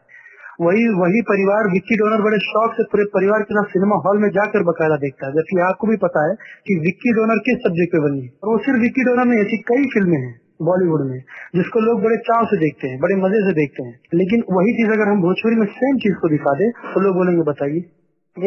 [0.59, 4.29] वही वही परिवार, विक्की डोनर बड़े शौक से पूरे परिवार के साथ सिनेमा हॉल में
[4.29, 6.35] जाकर बकायदा देखता है। जबकि आपको भी पता है
[6.67, 9.57] कि विक्की डोनर किस सब्जेक्ट पे बनी है। और वो सिर्फ़ विक्की डोनर में ऐसी
[9.57, 11.19] कई फ़िल्में हैं बॉलीवुड में,
[11.55, 14.91] जिसको लोग बड़े चाव से देखते हैं, बड़े मज़े से देखते हैं। लेकिन वही चीज़
[14.91, 17.85] अगर हम भोजपुरी में सेम चीज़ को दिखा दे तो लोग बोलेंगे, बताइए।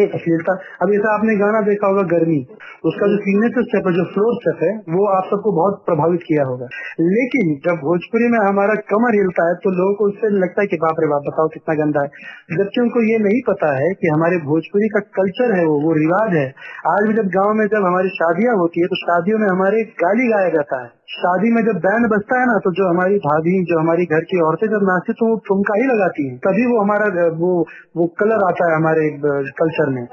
[0.00, 0.52] अश्लीलता।
[0.83, 2.46] अब जैसा आपने गाना देखा होगा, गर्मी।
[2.85, 6.44] उसका जो सिग्नेचर स्टेप है, जो फ्लोर स्टेप है, वो आप सबको बहुत प्रभावित किया
[6.44, 6.64] होगा।
[7.00, 10.76] लेकिन जब भोजपुरी में हमारा कमर हिलता है तो लोगों को उससे लगता है कि,
[10.76, 12.09] बाप रे बाप, बताओ कितना गंदा है।
[12.59, 16.35] जबकि उनको ये नहीं पता है कि हमारे भोजपुरी का कल्चर है वो वो रिवाज
[16.35, 16.55] है।
[16.88, 20.28] आज भी जब गाँव में जब हमारी शादियाँ होती है तो शादियों में हमारे गाली
[20.28, 23.78] गाया जाता है। शादी में जब बैंड बजता है ना तो जो हमारी भाभी, जो
[23.81, 27.26] हमारी घर की औरतें जब नाचती तो वो ठुमका ही लगाती है। तभी वो हमारा,
[27.26, 29.11] वो वो कलर आता है हमारे
[29.50, 30.06] कल्चर में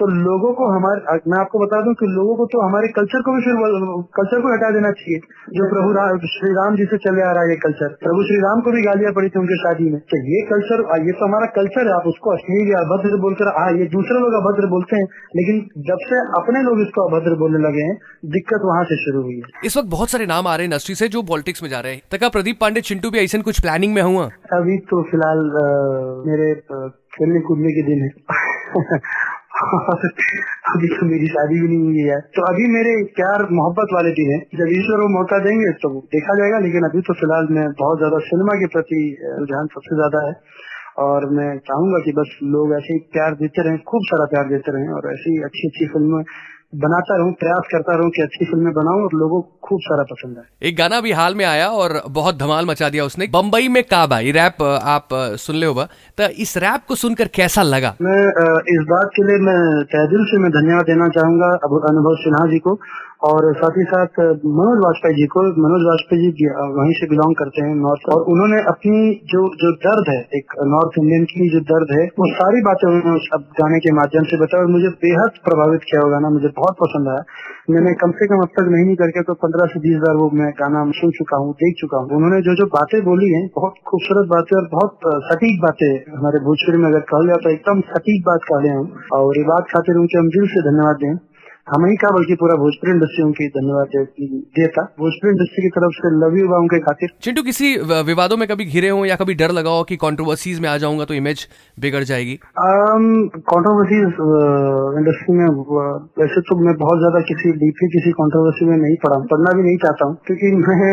[0.00, 3.32] तो लोगों को हमारे मैं आपको बता दूँ कि लोगों को तो हमारे कल्चर को
[3.32, 3.56] भी फिर
[4.18, 5.18] कल्चर को हटा देना चाहिए।
[5.56, 6.04] जो प्रभु रा,
[6.34, 8.82] श्री राम जी से चले आ रहा है ये कल्चर प्रभु श्री राम को भी
[8.82, 12.06] गालियाँ पड़ी थी उनके शादी में। तो ये कल्चर ये तो हमारा कल्चर है आप
[12.06, 16.22] उसको अश्लील या अभद्र बोलकर हाँ ये दूसरे लोग अभद्र बोलते हैं लेकिन जब से
[16.40, 17.98] अपने लोग इसको अभद्र बोलने लगे हैं
[18.30, 20.94] दिक्कत वहाँ से शुरू हुई है। इस वक्त बहुत सारे नाम आ रहे हैं इंडस्ट्री
[20.94, 23.94] से जो पॉलिटिक्स में जा रहे हैं। तक प्रदीप पांडे चिंटू भी ऐसे कुछ प्लानिंग
[23.94, 24.24] में हुआ?
[24.52, 25.46] अभी तो फ़िलहाल
[26.26, 26.50] मेरे
[27.12, 28.10] खेलने कूदने के दिन है।
[30.70, 34.30] अभी तो मेरी शादी भी नहीं हुई है तो अभी मेरे प्यार मोहब्बत वाले दिन
[34.32, 37.98] है। जब ईश्वर वो मौका देंगे तो देखा जाएगा, लेकिन अभी तो फ़िलहाल मैं बहुत
[37.98, 39.00] ज़्यादा सिनेमा के प्रति
[39.40, 40.34] रुझान सबसे ज़्यादा है।
[41.00, 44.72] और मैं चाहूँगा कि बस लोग ऐसे ही प्यार देते रहें, खूब सारा प्यार देते
[44.72, 46.22] रहें और ऐसी अच्छी अच्छी फ़िल्में
[46.72, 50.38] बनाता रहूँ प्रयास करता रहूँ कि अच्छी फ़िल्में बनाऊँ और लोगों को खूब सारा पसंद
[50.38, 53.82] आए। एक गाना भी हाल में आया और बहुत धमाल मचा दिया उसने बम्बई में
[53.84, 55.08] काबा ये रैप आप
[55.40, 57.94] सुन ले होगा। तो इस रैप को सुनकर कैसा लगा?
[58.02, 58.22] मैं
[58.74, 61.48] इस बात के लिए मैं तहदिल से मैं धन्यवाद देना चाहूँगा
[61.90, 62.78] अनुभव सिन्हा जी को।
[63.22, 64.18] और साथ ही साथ,
[64.58, 68.60] मनोज वाजपेयी जी को, मनोज वाजपेयी जी वहीं से बिलोंग करते हैं नॉर्थ और उन्होंने
[68.70, 69.00] अपनी
[69.32, 73.16] जो जो दर्द है, एक नॉर्थ इंडियन की जो दर्द है, वो सारी बातें उन्होंने
[73.16, 73.28] उस
[73.60, 77.12] गाने के माध्यम से बताया और मुझे बेहद प्रभावित किया वो गाना, मुझे बहुत पसंद
[77.14, 77.22] आया।
[77.70, 80.50] मैंने कम से कम अब तक नहीं करके तो पंद्रह से बीस बार वो मैं
[80.60, 84.28] गाना सुन चुका हूँ, देख चुका हूँ। उन्होंने जो जो बातें बोली है, बहुत खूबसूरत
[84.28, 88.48] बातें और बहुत सटीक बातें हमारे भोजपुरी में अगर कहा जाए तो एकदम सटीक बात
[88.50, 91.14] कह रहे हैं और ये बात खातिर उनके हम दिल से धन्यवाद दें।
[91.66, 93.88] हम ही कहा बल्कि पूरा भोजपुरी इंडस्ट्री उनकी धन्यवाद
[94.58, 97.68] देता भोजपुरी इंडस्ट्री की तरफ़ से लव यू उनके खातिर। चिंटू किसी
[98.06, 101.04] विवादों में कभी घिरे हो या कभी डर लगा हो कि कंट्रोवर्सीज में आ जाऊँगा
[101.04, 101.46] तो इमेज
[101.78, 102.34] बिगड़ जाएगी?
[103.50, 104.18] कंट्रोवर्सीज
[105.00, 105.46] इंडस्ट्री में
[106.20, 109.76] वैसे तो मैं बहुत ज़्यादा किसी डीपली किसी कंट्रोवर्सी में नहीं पढ़ा पढ़ना भी नहीं
[109.84, 110.90] चाहता हूँ क्योंकि मैं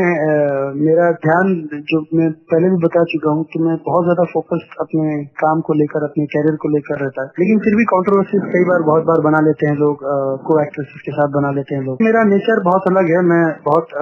[0.81, 1.55] मेरा ध्यान
[1.91, 5.79] जो मैं पहले भी बता चुका हूँ कि मैं बहुत ज़्यादा फोकस अपने काम को
[5.81, 9.27] लेकर अपने कैरियर को लेकर रहता है। लेकिन फिर भी कंट्रोवर्सीज कई बार बहुत बार
[9.27, 10.05] बना लेते हैं लोग
[10.47, 13.95] को एक्ट्रेसेस के साथ बना लेते हैं लोग। मेरा नेचर बहुत अलग है, मैं बहुत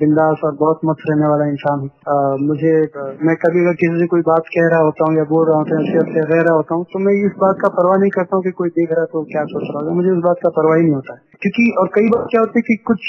[0.00, 2.74] बिंदास और बहुत मस्त रहने वाला इंसान हूँ। मुझे
[3.22, 5.76] मैं कभी अगर किसी से कोई बात कह रहा होता हूँ या बोल रहा होता
[5.76, 8.50] हूँ रह रहा होता हूँ तो मैं इस बात का परवाह नहीं करता हूँ कि
[8.58, 10.94] कोई देख रहा तो क्या सोच रहा होगा। मुझे उस बात का परवाह ही नहीं
[10.94, 13.08] होता है। क्योंकि, और कई बार क्या होता है कि कुछ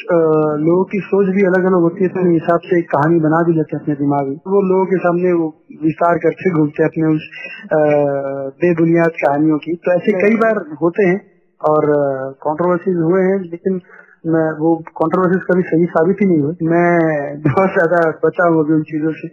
[0.64, 3.54] लोगों की सोच भी अलग अलग होती है तो हिसाब से एक कहानी बना भी
[3.54, 5.48] लेते हैं अपने दिमाग में। वो लोगों के सामने वो
[5.84, 7.30] विस्तार करके घूमते हैं अपने उस
[8.64, 11.18] बेबुनियाद कहानियों की। तो ऐसे कई बार होते हैं
[11.62, 11.86] और
[12.44, 13.82] कंट्रोवर्सीज हुए हैं लेकिन
[14.26, 18.74] मैं वो कंट्रोवर्सीज कभी सही साबित ही नहीं हुई मैं बहुत ज़्यादा बचा हूँ अभी
[18.74, 19.28] उन चीज़ों से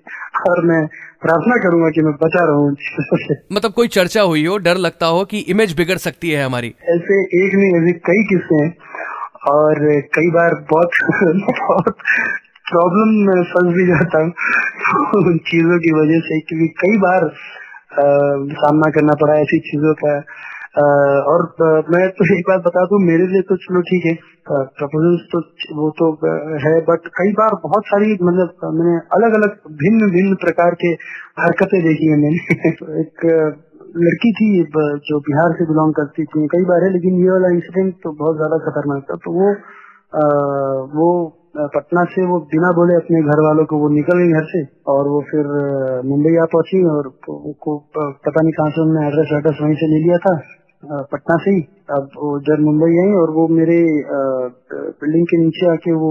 [0.51, 0.87] और मैं
[1.23, 4.77] प्रार्थना करूँगा कि मैं बचा रहूँ उन चीज़ों से। मतलब कोई चर्चा हुई हो डर
[4.77, 6.75] लगता हो कि इमेज बिगड़ सकती है हमारी?
[6.89, 8.75] ऐसे एक नहीं ऐसे कई किस्से हैं
[9.53, 9.85] और
[10.15, 10.91] कई बार बहुत
[11.51, 11.95] बहुत
[12.71, 14.33] प्रॉब्लम में फंस भी जाता हूँ
[15.23, 18.05] उन चीज़ों की वजह से क्योंकि कई बार आ,
[18.61, 20.19] सामना करना पड़ा ऐसी चीज़ों का।
[20.75, 21.43] और
[21.91, 24.15] मैं तो एक बात बता दू मेरे लिए तो चलो ठीक है।
[24.79, 25.41] प्रपोजल तो
[25.77, 26.07] वो तो
[26.65, 30.91] है बट कई बार बहुत सारी मतलब मैंने अलग अलग भिन्न भिन्न प्रकार के
[31.43, 32.65] हरकतें देखी है मैंने।
[33.03, 33.25] एक
[33.99, 34.49] लड़की थी
[35.09, 38.37] जो बिहार से बिलोंग करती थी कई बार है लेकिन ये वाला इंसिडेंट तो बहुत
[38.37, 39.55] ज़्यादा खतरनाक था। तो वो
[40.15, 40.25] आ,
[40.95, 41.09] वो
[41.75, 45.09] पटना से वो बिना बोले अपने घर वालों को वो निकल गई घर से और
[45.09, 45.51] वो फिर
[46.07, 50.03] मुंबई आ पहुँची और को पता नहीं कहाँ से उन्होंने एड्रेस एड्रेस वहीं से ले
[50.05, 50.35] लिया था।
[51.13, 53.79] पटना से ही। अब उधर मुंबई आई और वो मेरे
[55.01, 56.11] बिल्डिंग के नीचे आके वो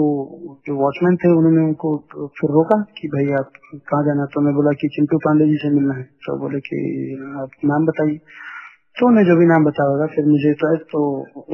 [0.67, 1.91] जो वॉचमैन थे उन्होंने उनको
[2.39, 5.73] फिर रोका कि भाई आप कहाँ जाना तो मैं बोला कि चिंटू पांडे जी से
[5.75, 6.79] मिलना है। तो बोले कि
[7.43, 8.17] आप नाम बताइए।
[8.97, 10.99] तो उन्हें जो भी नाम बताया फिर मुझे तो, तो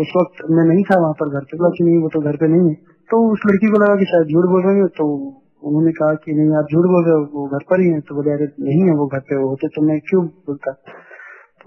[0.01, 2.37] उस वक्त मैं नहीं था वहाँ पर घर पे। बोला कि नहीं वो तो घर
[2.37, 2.75] पे नहीं है।
[3.09, 5.05] तो उस लड़की को लगा कि शायद झूठ बोल रहे तो
[5.67, 8.15] उन्होंने कहा कि नहीं आप झूठ बोल रहे हो वो घर पर ही है। तो
[8.15, 10.73] बोले अरे नहीं है वो घर पे होते तो मैं क्यों बोलता?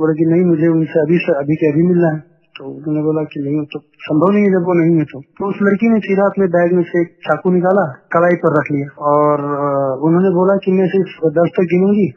[0.03, 2.21] बोला कि नहीं मुझे उनसे अभी से अभी के अभी मिलना है।
[2.55, 5.47] तो उन्होंने बोला कि नहीं तो संभव नहीं है जब वो नहीं है तो, तो
[5.49, 8.89] उस लड़की ने सीधा अपने बैग में से एक चाकू निकाला कलाई पर रख लिया
[9.11, 9.45] और
[10.09, 12.09] उन्होंने बोला कि मैं सिर्फ़ दस तक गिनूँगी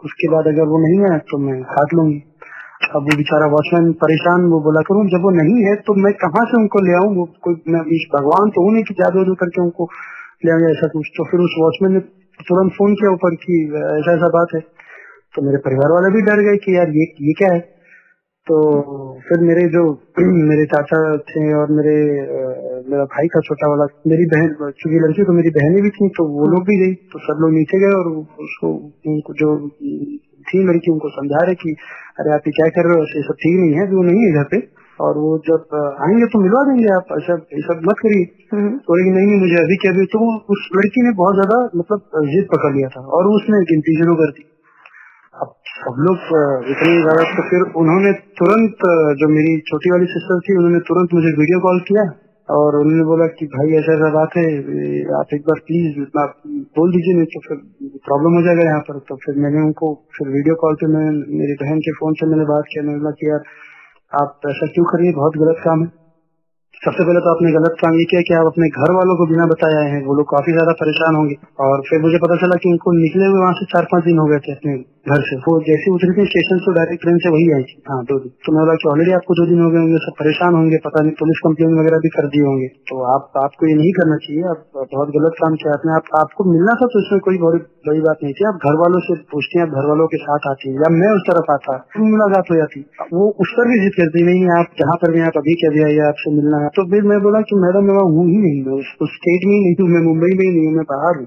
[0.00, 2.18] उसके बाद अगर वो नहीं है तो मैं काट लूँगी।
[2.90, 6.44] अब वो बेचारा वॉचमैन परेशान वो बोला करूँ जब वो नहीं है तो मैं कहाँ
[6.50, 7.10] से उनको ले आऊँ?
[7.16, 7.82] वो कोई मैं
[8.14, 9.88] भगवान तो हूँ नहीं की जादू करके उनको
[10.44, 11.10] ले आऊँगा ऐसा कुछ?
[11.16, 12.00] तो फिर उस वॉचमैन ने
[12.48, 13.58] तुरंत फ़ोन किया ऊपर की
[13.96, 14.60] ऐसा ऐसा बात है।
[15.34, 17.60] तो मेरे परिवार वाले भी डर गए कि यार ये ये क्या है?
[18.46, 18.56] तो
[19.28, 19.82] फिर मेरे जो
[20.50, 21.94] मेरे चाचा थे और मेरे
[22.90, 26.26] मेरा भाई था छोटा वाला मेरी बहन चूँकि लड़की तो मेरी बहनें भी थी तो
[26.38, 28.10] वो लोग भी गई तो सब लोग नीचे गए और
[28.46, 28.72] उसको
[29.12, 29.52] उनको जो
[30.50, 31.76] थी लड़की उनको समझा रहे कि
[32.20, 33.02] अरे आप ये क्या कर रहे हो?
[33.02, 34.62] ऐसे सब ठीक नहीं है वो नहीं है घर पे।
[35.00, 38.96] और वो जब आएँगे तो मिलवा देंगे आप ऐसा ये सब मत करिए। हम्म। तो
[38.98, 42.72] लेकिन नहीं नहीं मुझे अभी क्या तो उस लड़की ने बहुत ज़्यादा मतलब जिद पकड़
[42.76, 44.49] लिया था और उसने गिनती शुरू कर दी।
[45.40, 46.24] अब सब लोग
[46.70, 48.82] इतनी ज़्यादा तो फिर उन्होंने तुरंत
[49.20, 52.04] जो मेरी छोटी वाली सिस्टर थी, उन्होंने तुरंत मुझे वीडियो कॉल किया
[52.48, 54.44] और उन्होंने बोला कि भाई, ऐसा ऐसा बात है
[55.18, 56.00] आप एक बार प्लीज़
[56.78, 57.60] बोल दीजिए, नहीं तो फिर
[58.08, 61.06] प्रॉब्लम हो जाएगा यहाँ पर। तो फिर मैंने उनको, फिर वीडियो कॉल पे मैं,
[61.38, 63.42] मेरी बहन के फ़ोन से मैंने बात किया, मैंने बोला कि यार,
[64.12, 65.90] आप ऐसा क्यों करिए बहुत गलत काम है।
[66.82, 69.46] सबसे पहले तो आपने गलत काम ये किया कि आप अपने घर वालों को बिना
[69.46, 72.70] बताए आए हैं। वो लोग काफ़ी ज़्यादा परेशान होंगे। और फिर मुझे पता चला कि
[72.70, 74.76] उनको निकले हुए वहाँ से चार पाँच दिन हो गए थे अपने।
[75.06, 78.04] घर से। वो जैसे उतरी थी स्टेशन से डायरेक्ट ट्रेन से वही आई थी। हाँ
[78.04, 80.54] दो दिन। तो मैं बोला कि ऑलरेडी आपको दो दिन हो गए होंगे, सब परेशान
[80.54, 83.92] होंगे, पता नहीं, पुलिस कंप्लेन वगैरह भी कर दिए होंगे। तो आप, आपको ये नहीं
[83.92, 87.38] करना चाहिए, आप बहुत गलत काम किया आपने। आप, आपको मिलना था तो इसमें कोई
[87.38, 90.48] बड़ी बात नहीं थी। आप घर वालों से पूछते हैं, आप घर वालों के साथ
[90.50, 92.80] आती या मैं उस तरफ़ आता मुलाकात हो जाती।
[93.12, 96.08] वो उस पर भी जिद करती, नहीं आप जहाँ पर भी आप अभी कह दिया
[96.08, 99.16] आपसे मिलना है। तो फिर मैं बोला की, मैडम, मैं वहाँ हूँ ही नहीं उस
[99.16, 101.26] स्टेट में ही नहीं हूँ, मैं मुंबई में ही नहीं हूँ, मैं बाहर हूँ।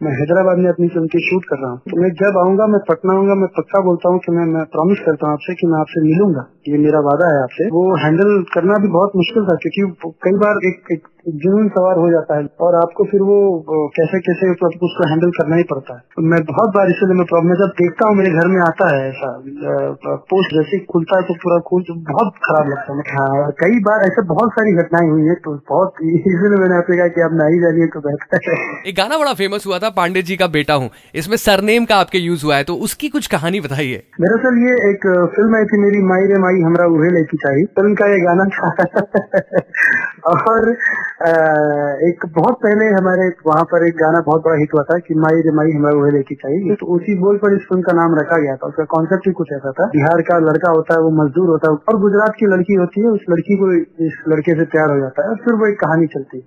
[0.00, 2.78] मैं हैदराबाद में अपनी फ़िल्म की शूट कर रहा हूँ। तो मैं जब आऊँगा मैं
[2.88, 5.80] पटना आऊँगा मैं पक्का बोलता हूँ कि मैं मैं प्रॉमिस करता हूँ आपसे कि मैं
[5.80, 10.10] आपसे मिलूँगा। ये मेरा वादा है आपसे। वो हैंडल करना भी बहुत मुश्किल था क्योंकि
[10.24, 11.08] कई बार एक, एक
[11.42, 13.38] जुनून सवार हो जाता है और आपको फिर वो
[13.96, 17.26] कैसे कैसे मतलब उसको हैंडल करना ही पड़ता है। तो मैं बहुत बार इसलिए मैं
[17.32, 19.30] प्रॉब्लम जब देखता हूँ मेरे घर में आता है ऐसा
[20.32, 24.04] पोस्ट जैसे खुलता है तो पूरा खून तो बहुत खराब लगता है। हाँ कई बार
[24.06, 27.60] ऐसे बहुत सारी घटनाएँ हुई है तो बहुत इसलिए मैंने आपसे कहा कि आप नहीं
[27.60, 28.58] जानिए तो बेहतर है।
[28.90, 32.18] एक गाना बड़ा फ़ेमस हुआ था पांडे जी का बेटा हूँ। इसमें सरनेम का आपके
[32.18, 35.06] यूज़ हुआ है तो उसकी कुछ कहानी बताइए। दरअसल ये एक
[35.36, 38.44] फ़िल्म आई थी मेरी माई रे माई हमारा उहे लेकी चाहिए फ़िल्म का ये गाना
[38.56, 38.68] था।
[40.30, 40.68] और
[41.20, 45.40] एक बहुत पहले हमारे वहाँ पर एक गाना बहुत बड़ा हिट हुआ था कि माई
[45.40, 48.38] रे माई हमारे वो लेके चाहिए। तो उसी बोल पर इस फ़िल्म का नाम रखा
[48.38, 51.48] गया था। उसका कॉन्सेप्ट ही कुछ ऐसा था। बिहार का लड़का होता है, वो मजदूर
[51.48, 53.72] होता है और गुजरात की लड़की होती है, उस लड़की को
[54.06, 56.44] इस लड़के से प्यार हो जाता है और फिर वो एक कहानी चलती है।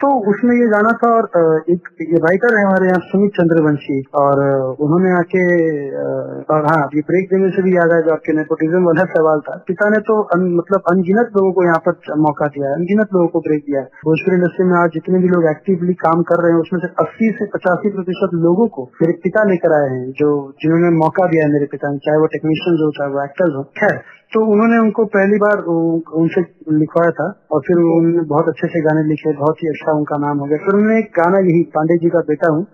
[0.00, 1.26] तो उसमें ये गाना था और
[1.70, 4.38] एक ये राइटर है हमारे यहाँ सुमित चंद्रवंशी और
[4.84, 5.42] उन्होंने आके
[6.54, 9.56] और हाँ ये ब्रेक देने से भी याद है जो आपके नेपोटिज्म वाला सवाल था।
[9.68, 13.26] पिता ने तो अन, मतलब अनगिनत लोगों को यहाँ पर मौका दिया है अनगिनत लोगों
[13.34, 16.52] को ब्रेक दिया है। भोजपुरी इंडस्ट्री में आज जितने भी लोग एक्टिवली काम कर रहे
[16.52, 20.30] हैं उसमें से अस्सी से पचासी प्रतिशत लोगों को मेरे पिता लेकर आए हैं जो
[20.62, 23.62] जिन्होंने मौका दिया है मेरे पिता ने चाहे वो टेक्नीशियन हो चाहे वो एक्टर्स हो।
[23.80, 24.00] खैर
[24.32, 25.60] तो उन्होंने उनको पहली बार
[26.18, 26.40] उनसे
[26.72, 30.38] लिखवाया था और फिर उन्होंने बहुत अच्छे से गाने लिखे बहुत ही अच्छा उनका नाम
[30.38, 32.66] हो गया। फिर उन्होंने एक गाना यही पांडे जी का बेटा हूँ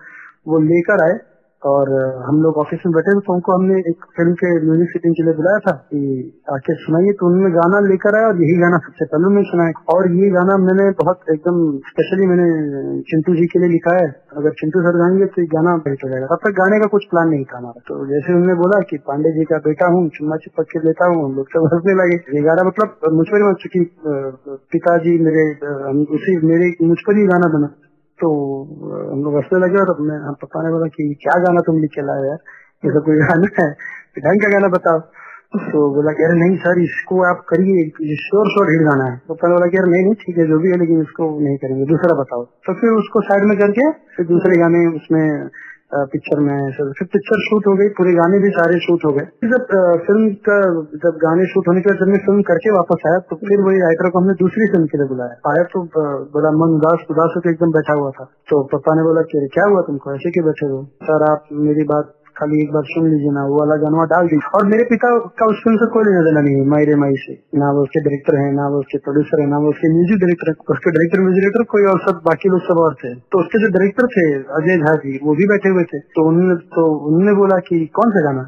[0.49, 1.17] वो लेकर आए।
[1.63, 1.89] और
[2.27, 5.23] हम लोग ऑफ़िस में बैठे थे तो उनको हमने एक फ़िल्म के म्यूज़िक सिटिंग के
[5.23, 6.01] लिए बुलाया था कि
[6.57, 10.11] आके सुनाइए। तो उन्होंने गाना लेकर आया और यही गाना सबसे पहले उन्होंने सुनाया। और
[10.17, 11.57] ये गाना मैंने बहुत एकदम
[11.89, 12.49] स्पेशली मैंने
[13.11, 16.11] चिंटू जी के लिए लिखा है। अगर चिंटू सर गाएँगे तो ये गाना बेहतर हो
[16.13, 18.99] जाएगा। तब तक गाने का कुछ प्लान नहीं था हमारा। तो जैसे उन्होंने बोला की
[19.09, 22.43] पांडे जी का बेटा हूँ, चुम्मा चिपक के लेता हूँ लोग सब हंसने लगे। ये
[22.43, 23.85] गाना मतलब मुझ पर चूँकि
[24.73, 25.45] पिताजी मेरे
[26.17, 27.75] उसी, मेरे मुझ पर ही गाना बना।
[28.21, 28.29] तो
[29.13, 32.01] हम लोग हंसने लगे और अपने हम ने बोला कि क्या गाना तुम लिख के
[32.01, 32.39] लाए यार?
[32.85, 33.73] ये सब कोई गाना है?
[34.19, 35.01] ढंग का गाना बताओ।
[35.57, 39.35] तो बोला कि अरे नहीं सर, इसको आप करिए शोर शोर हिट गाना है। तो
[39.35, 41.85] ने बोला कि यार नहीं नहीं, ठीक है, जो भी है, लेकिन इसको नहीं करेंगे,
[41.85, 45.49] दूसरा बताओ। तो फिर उसको साइड में करके, फिर दूसरे गाने उसमें
[45.91, 49.51] पिक्चर में सर फिर पिक्चर शूट हो गई, पूरे गाने भी सारे शूट हो गए।
[49.51, 49.69] जब
[50.07, 50.57] फ़िल्म का,
[51.05, 53.79] जब गाने शूट होने के बाद जब मैं फ़िल्म करके वापस आया तो फिर वही
[53.81, 55.83] राइटर को हमने दूसरी फ़िल्म के लिए बुलाया। आया तो
[56.35, 59.67] बड़ा मन उदास उदास होकर एकदम बैठा हुआ था। तो पापा ने बोला कि क्या
[59.71, 60.15] हुआ तुमको?
[60.15, 60.83] ऐसे क्यों बैठे हो?
[61.03, 64.59] सर, आप मेरी बात खाली एक बार सुन लीजिए ना, वो वाला गाना डाल दीजिए।
[64.59, 67.59] और मेरे पिता का उस फ़िल्म से कोई लेना देना नहीं है, मायरे माई से।
[67.59, 70.49] ना वो उसके डायरेक्टर है, ना वो उसके प्रोड्यूसर है, ना वो उसके म्यूज़िक डायरेक्टर
[70.49, 73.59] है। उसके डायरेक्टर म्यूज़िक डायरेक्टर कोई और सब, बाकी लोग सब और थे। तो उसके
[73.59, 77.33] जो डायरेक्टर थे, अजय झा जी, वो भी बैठे हुए थे। तो उन्होंने तो उन्होंने
[77.33, 78.43] बोला की कौन सा गाना?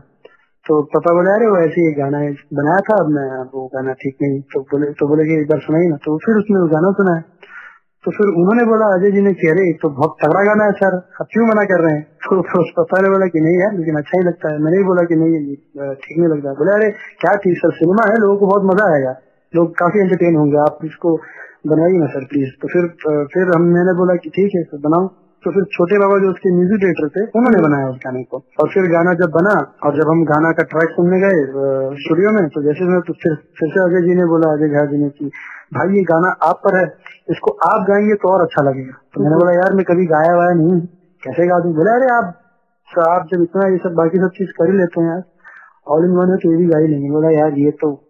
[0.66, 2.18] तो पापा बोले, अरे, वो ऐसे ही गाना
[2.54, 5.60] बनाया था अब मैं वो गाना ठीक नहीं। तो बोले तो बोले कि एक बार
[5.60, 7.22] सुनाई ना। तो फिर उसने वो गाना सुनाया।
[8.04, 10.94] तो फिर उन्होंने बोला, अजय जी ने कह रहे तो बहुत तगड़ा गाना है सर
[11.20, 12.02] अब क्यों मना कर रहे हैं?
[12.28, 14.84] तो उस पापा ने बोला कि, नहीं यार, लेकिन अच्छा ही लगता है। मैंने भी
[14.84, 15.40] बोला कि, नहीं
[16.04, 19.14] ठीक नहीं लगता। बोले, अरे, क्या चीज़ सर, सिनेमा है, लोगों को बहुत मज़ा आएगा।
[19.52, 21.16] लोग काफ़ी एंटरटेन होंगे, आप इसको
[21.66, 22.86] बनाइए ना सर प्लीज़ तो फिर
[23.34, 25.08] फिर हम, मैंने बोला कि, ठीक है सर, बनाओ।
[25.42, 28.68] तो फिर छोटे बाबा जो उसके म्यूज़िक डायरेक्टर थे, उन्होंने बनाया उस गाने को। और
[28.68, 29.52] फिर गाना जब बना,
[29.84, 31.42] और जब हम गाना का ट्रैक सुनने गए
[32.00, 34.84] स्टूडियो में तो जैसे मैं तो फिर फिर से अजय जी ने बोला, अजय झा
[34.92, 35.30] जी ने की,
[35.74, 36.86] भाई, ये गाना आप पर है।
[37.30, 40.52] इसको आप गाएँगे तो और अच्छा लगेगा। तो मैंने बोला, यार, मैं कभी गाया वाया
[40.52, 40.80] नहीं
[41.22, 41.72] कैसे गा दू?
[41.72, 42.34] बोला, अरे, आप
[43.08, 45.22] आप जब इतना ये सब बाकी सब चीज़ कर ही लेते हैं यार
[45.88, 48.04] ऑल इन वन है तो ये भी गा ही लेंगे। बोला, यार, ये तो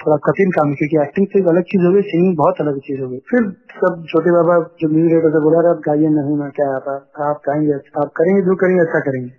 [0.00, 3.00] थोड़ा कठिन काम क्योंकि एक्टिंग तो एक अलग चीज़ हो गई सिंगिंग बहुत अलग चीज़
[3.00, 6.76] हो गई। फिर सब छोटे बाबा जो म्यूज़िक डायरेक्टर बोला आप गाइए नहीं मैं क्या
[6.76, 6.94] आता
[7.30, 9.30] आप गाएँगे, आप करेंगे, जो करेंगे अच्छा करेंगे।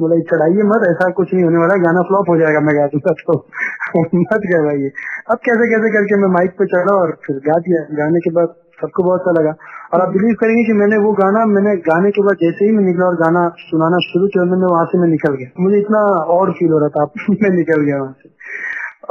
[0.00, 3.12] बोला चढ़ाइए मत, ऐसा कुछ नहीं होने वाला, गाना फ्लॉप हो जाएगा, मैं गा दूँगा
[3.12, 3.48] तो।
[4.14, 4.90] मत गवाइए
[5.30, 8.54] अब कैसे कैसे करके मैं माइक पे चढ़ा और फिर गा दिया। गाने के बाद
[8.82, 9.54] सबको बहुत अच्छा लगा।
[9.94, 12.84] और आप बिलीव करेंगे कि मैंने वो गाना मैंने गाने के बाद जैसे ही मैं
[12.84, 16.00] निकला और गाना सुनाना शुरू किया मैंने वहाँ से मैं निकल गया। मुझे इतना
[16.36, 17.04] और फील हो रहा था
[17.42, 18.30] मैं निकल गया वहाँ से।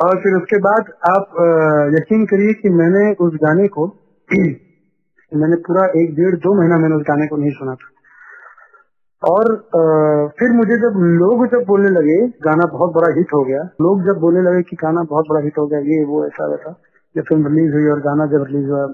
[0.04, 1.40] और फिर उसके बाद आप
[1.96, 3.88] यकीन करिए कि मैंने उस गाने को
[5.32, 7.90] मैंने पूरा एक डेढ़ दो महीना मैंने उस गाने को नहीं सुना था।
[9.24, 9.82] और आ,
[10.40, 14.20] फिर मुझे जब लोग जब बोलने लगे गाना बहुत बड़ा हिट हो गया। लोग जब
[14.20, 16.74] बोलने लगे कि गाना बहुत बड़ा हिट हो गया ये वो ऐसा वैसा
[17.16, 18.86] जब फ़िल्म रिलीज़ हुई और गाना जब रिलीज़ हुआ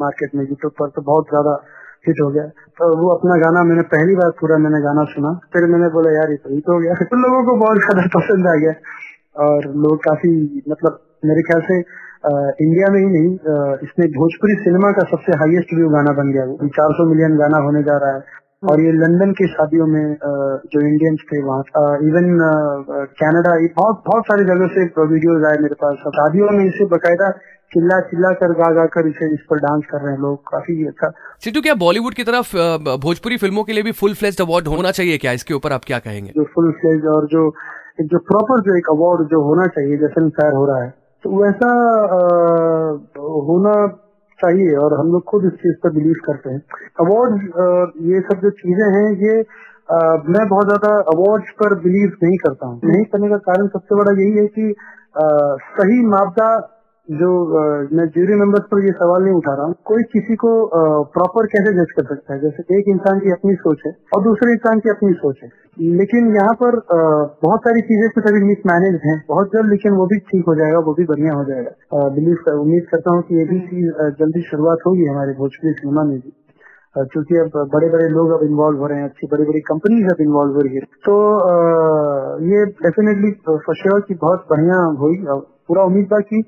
[0.00, 1.54] मार्केट में यूट्यूब पर तो बहुत ज़्यादा
[2.08, 2.44] हिट हो गया।
[2.78, 6.30] तो वो अपना गाना मैंने पहली बार पूरा मैंने गाना सुना। फिर मैंने बोला यार
[6.30, 8.74] ये तो हिट हो गया। तो लोगों को बहुत ज़्यादा पसंद आ गया।
[9.46, 11.80] और लोग काफ़ी मतलब मेरे ख्याल से
[12.26, 12.30] आ,
[12.60, 16.44] इंडिया में ही नहीं आ, इसमें भोजपुरी सिनेमा का सबसे हाईएस्ट व्यू गाना बन गया
[16.44, 18.22] वो। चार सौ मिलियन गाना होने जा रहा है।
[18.62, 20.16] और ये लंदन की शादियों में
[20.72, 22.30] जो इंडियंस थे वहाँ इवन
[23.20, 27.30] कनाडा बहुत बहुत सारी जगह से वीडियोज़ आए मेरे पास। शादियों में इसे बकायदा
[27.70, 30.86] चिल्ला चिल्ला कर गा गा कर इसे इस पर डांस कर रहे हैं लोग। काफ़ी
[30.86, 31.10] अच्छा।
[31.44, 32.56] सिद्धू क्या बॉलीवुड की तरफ़
[33.04, 35.32] भोजपुरी फ़िल्मों के लिए भी फुल फ्लेज अवार्ड होना चाहिए क्या?
[35.32, 36.32] इसके ऊपर आप क्या कहेंगे?
[36.36, 37.50] जो फुल फ्लेज और जो
[38.00, 40.90] जो प्रॉपर जो एक अवार्ड जो होना चाहिए जैसे फायर हो रहा है।
[41.24, 41.70] तो वैसा
[43.46, 43.74] होना
[44.42, 46.60] चाहिए और हम लोग खुद इस चीज़ पर बिलीव करते हैं।
[47.00, 47.34] अवार्ड
[48.10, 49.40] ये सब जो चीज़ें हैं ये
[49.88, 49.98] आ,
[50.28, 54.12] मैं बहुत ज़्यादा अवार्ड पर बिलीव नहीं करता हूँ। नहीं करने का कारण सबसे बड़ा
[54.20, 54.74] यही है कि
[55.18, 55.28] आ,
[55.76, 56.48] सही मापदा
[57.08, 57.28] जो
[57.96, 60.50] मैं ज्यूरी मेंबर्स पर ये सवाल नहीं उठा रहा हूँ। कोई किसी को
[61.12, 62.40] प्रॉपर कैसे जज कर सकता है?
[62.40, 65.48] जैसे एक इंसान की अपनी सोच है और दूसरे इंसान की अपनी सोच है।
[66.00, 66.76] लेकिन यहाँ पर
[67.44, 70.54] बहुत सारी चीज़ें कुछ अभी मिस मैनेज है। बहुत जल्द लेकिन वो भी ठीक हो
[70.54, 73.88] जाएगा वो भी बढ़िया हो जाएगा। बिलीव कर, उम्मीद करता हूँ कि ये भी चीज़
[74.20, 76.32] जल्दी शुरुआत होगी हमारे भोजपुरी सिनेमा में भी।
[76.98, 80.20] क्योंकि अब बड़े बड़े लोग अब इन्वॉल्व हो रहे हैं अच्छी बड़ी बड़ी कंपनीज़ अब
[80.20, 81.16] इन्वॉल्व हो रही है। तो
[82.46, 85.24] ये डेफिनेटली फॉर की बहुत बढ़िया हुई।
[85.68, 86.42] पूरा उम्मीद था कि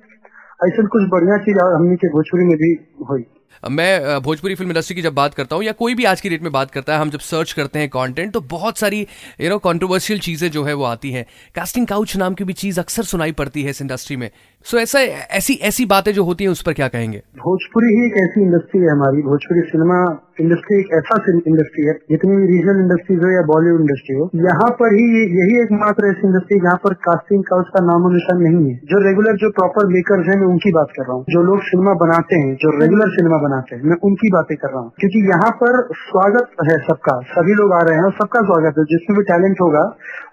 [0.60, 2.70] ऐसा कुछ बढ़िया चीज़ हमने के भोजपुरी में भी
[3.10, 3.22] हुई।
[3.70, 6.42] मैं भोजपुरी फ़िल्म इंडस्ट्री की जब बात करता हूँ या कोई भी आज की डेट
[6.42, 9.00] में बात करता है हम जब सर्च करते हैं कंटेंट तो बहुत सारी
[9.40, 11.24] यू नो कंट्रोवर्शियल चीज़ें जो है वो आती हैं।
[11.56, 14.30] कास्टिंग काउच नाम की भी चीज़ अक्सर सुनाई पड़ती है इस इंडस्ट्री में।
[14.64, 15.00] सो so, ऐसा
[15.36, 17.18] ऐसी ऐसी बातें जो होती हैं उस पर क्या कहेंगे?
[17.38, 20.00] भोजपुरी ही एक ऐसी इंडस्ट्री है हमारी। भोजपुरी सिनेमा
[20.40, 24.68] इंडस्ट्री एक ऐसा इंडस्ट्री है जितनी भी रीजनल इंडस्ट्रीज़ हो या बॉलीवुड इंडस्ट्री हो यहाँ
[24.80, 25.06] पर ही
[25.38, 29.36] यही एकमात्र ऐसी इंडस्ट्री जहाँ पर कास्टिंग काउच का नामो निशान नहीं है। जो रेगुलर
[29.42, 32.54] जो प्रॉपर मेकर्स हैं मैं उनकी बात कर रहा हूँ। जो लोग सिनेमा बनाते हैं
[32.62, 36.48] जो रेगुलर सिनेमा बनाते हैं। मैं उनकी बातें कर रहा हूँ। क्योंकि यहाँ पर स्वागत
[36.70, 39.82] है सबका। सभी लोग आ रहे हैं और सबका स्वागत है। जिसमें भी टैलेंट होगा,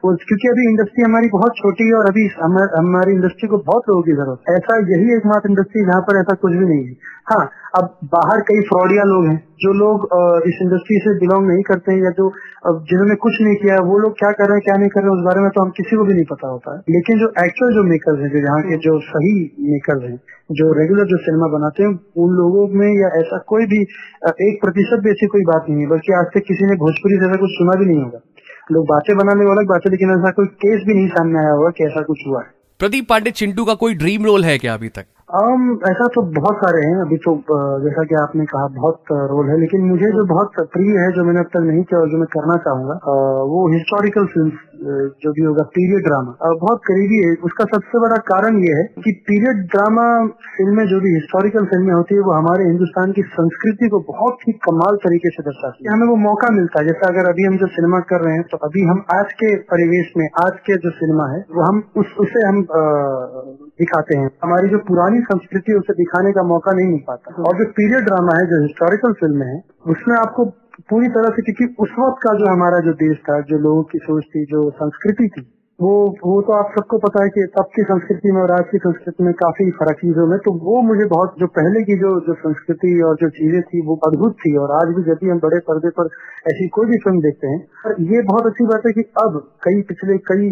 [0.05, 2.27] वो क्योंकि अभी इंडस्ट्री हमारी बहुत छोटी है और अभी
[2.79, 6.35] हमारी इंडस्ट्री को बहुत लोगों की ज़रूरत है। ऐसा यही एकमात्र इंडस्ट्री जहाँ पर ऐसा
[6.35, 6.93] कुछ भी नहीं है।
[7.31, 10.03] हाँ अब बाहर कई फ्रॉडिया लोग हैं, जो लोग
[10.47, 12.27] इस इंडस्ट्री से बिलोंग नहीं करते हैं या जो
[12.89, 15.17] जिन्होंने कुछ नहीं किया, वो लोग क्या कर रहे हैं, क्या नहीं कर रहे हैं,
[15.17, 17.73] उस बारे में तो हम किसी को भी नहीं पता होता है। लेकिन जो एक्चुअल
[17.73, 19.33] जो मेकर्स हैं, जो यहाँ के जो सही
[19.67, 20.15] मेकर्स हैं,
[20.51, 23.81] जो रेगुलर जो सिनेमा बनाते हैं, उन लोगों में या ऐसा कोई भी
[24.47, 27.25] एक प्रतिशत भी ऐसी कोई बात नहीं है, बल्कि आज तक किसी ने भोजपुरी से
[27.25, 28.21] ऐसा कुछ सुना भी नहीं होगा।
[28.71, 31.83] लोग बातें बनाने वाला बातें, लेकिन ऐसा कोई केस भी नहीं सामने आया होगा कि
[31.83, 32.49] ऐसा कुछ हुआ है।
[32.79, 35.05] प्रदीप पांडे, चिंटू का कोई ड्रीम रोल है क्या अभी तक?
[35.27, 37.31] Um, ऐसा तो बहुत सारे हैं अभी तो
[37.83, 41.39] जैसा कि आपने कहा बहुत रोल है लेकिन मुझे जो बहुत प्रिय है जो मैंने
[41.39, 42.95] अब तक नहीं किया और जो मैं करना चाहूँगा
[43.51, 44.51] वो हिस्टोरिकल फ़िल्म
[45.23, 49.11] जो भी होगा पीरियड ड्रामा बहुत करीबी है उसका सबसे बड़ा कारण ये है कि
[49.27, 50.05] पीरियड ड्रामा
[50.57, 54.53] फ़िल्में जो भी हिस्टोरिकल फ़िल्में होती है वो हमारे हिंदुस्तान की संस्कृति को बहुत ही
[54.67, 57.67] कमाल तरीके से दर्शाती है। हमें वो मौका मिलता है जैसे अगर अभी हम जो
[57.75, 61.27] सिनेमा कर रहे हैं तो अभी हम आज के परिवेश में आज के जो सिनेमा
[61.33, 62.65] है वो हम उस उसे हम
[63.81, 67.65] दिखाते हैं। हमारी जो पुरानी संस्कृति उसे दिखाने का मौका नहीं मिल पाता। और जो
[67.71, 70.45] पीरियड ड्रामा है, जो हिस्टोरिकल फ़िल्म है, उसमें आपको
[70.89, 73.97] पूरी तरह से, क्योंकि उस वक्त का जो हमारा जो देश था, जो लोगों की
[73.97, 75.89] सोच थी, जो संस्कृति थी वो
[76.21, 79.23] वो तो आप सबको पता है कि तब की संस्कृति में और आज की संस्कृति
[79.23, 82.93] में काफ़ी फ़र्क चीज़ों में तो वो मुझे बहुत जो पहले की जो जो संस्कृति
[83.09, 85.91] और जो चीज़ें थी वो अद्भुत थी और आज भी जब भी हम बड़े पर्दे
[85.99, 86.09] पर
[86.45, 89.85] ऐसी कोई भी फ़िल्म देखते हैं और ये बहुत अच्छी बात है कि अब कई
[89.91, 90.49] पिछले कई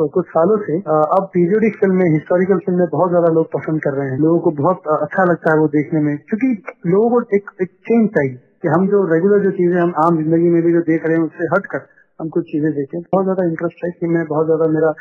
[0.00, 4.18] कुछ सालों से अब पीरियोडिक फ़िल्में हिस्टोरिकल फ़िल्में बहुत ज़्यादा लोग पसंद कर रहे हैं।
[4.18, 6.52] लोगों को बहुत अच्छा लगता है वो देखने में क्योंकि
[6.88, 10.50] लोगों को एक, एक चेंज चाहिए कि हम जो रेगुलर जो चीज़ें हम आम ज़िंदगी
[10.50, 11.86] में भी जो देख रहे हैं उससे हट कर
[12.20, 14.94] हम कुछ चीज़ें देखें। बहुत ज़्यादा इंटरेस्ट है कि मैं बहुत ज़्यादा मेरा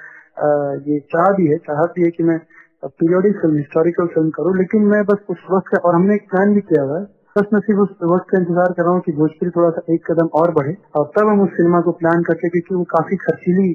[0.85, 2.37] ये चाह भी है, चाहत भी है कि मैं
[2.83, 6.61] पीरियोडिक फ़िल्म हिस्टोरिकल फ़िल्म करूँ, लेकिन मैं बस उस वक्त और हमने एक प्लान भी
[6.63, 9.51] किया हुआ है। बस मैं सिर्फ़ उस वक्त का इंतज़ार कर रहा हूँ कि भोजपुरी
[9.51, 12.75] थोड़ा सा एक कदम और बढ़े, और तब हम उस सिनेमा को प्लान करते क्योंकि
[12.75, 13.73] वो काफ़ी खर्चीली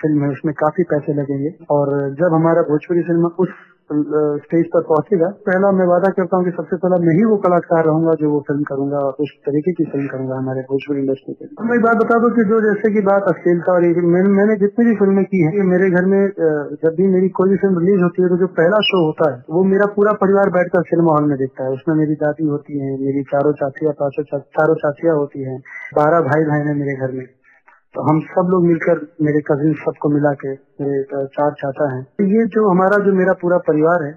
[0.00, 1.90] फ़िल्म है, उसमें काफ़ी पैसे लगेंगे। और
[2.20, 3.48] जब हमारा भोजपुरी सिनेमा उस
[3.90, 7.84] स्टेज पर पहुंचेगा। पहला मैं वादा करता हूँ कि सबसे पहला मैं ही वो कलाकार
[7.84, 11.48] रहूँगा जो वो फ़िल्म करूँगा और उस तरीके की फ़िल्म करूँगा हमारे भोजपुरी इंडस्ट्री के
[11.62, 14.86] मैं एक बात बता दूँ कि जो जैसे की बात अश्लीलता और मैंने, मैंने जितनी
[14.86, 16.20] भी फ़िल्में की है मेरे घर में
[16.84, 19.42] जब भी मेरी कोई भी फ़िल्म रिलीज़ होती है तो जो पहला शो होता है
[19.50, 22.96] वो मेरा पूरा परिवार बैठकर सिनेमा हॉल में देखता है। उसमें मेरी दादी होती है
[23.00, 25.58] मेरी चारों चाचिया पाँचों चारों चाचिया होती है
[25.94, 27.24] बारह भाई बहन है मेरे घर में।
[27.94, 32.24] तो हम सब लोग मिलकर मेरे कजिन सबको मिला के मेरे चार चाचा हैं। तो
[32.26, 34.12] ये जो हमारा जो मेरा पूरा परिवार है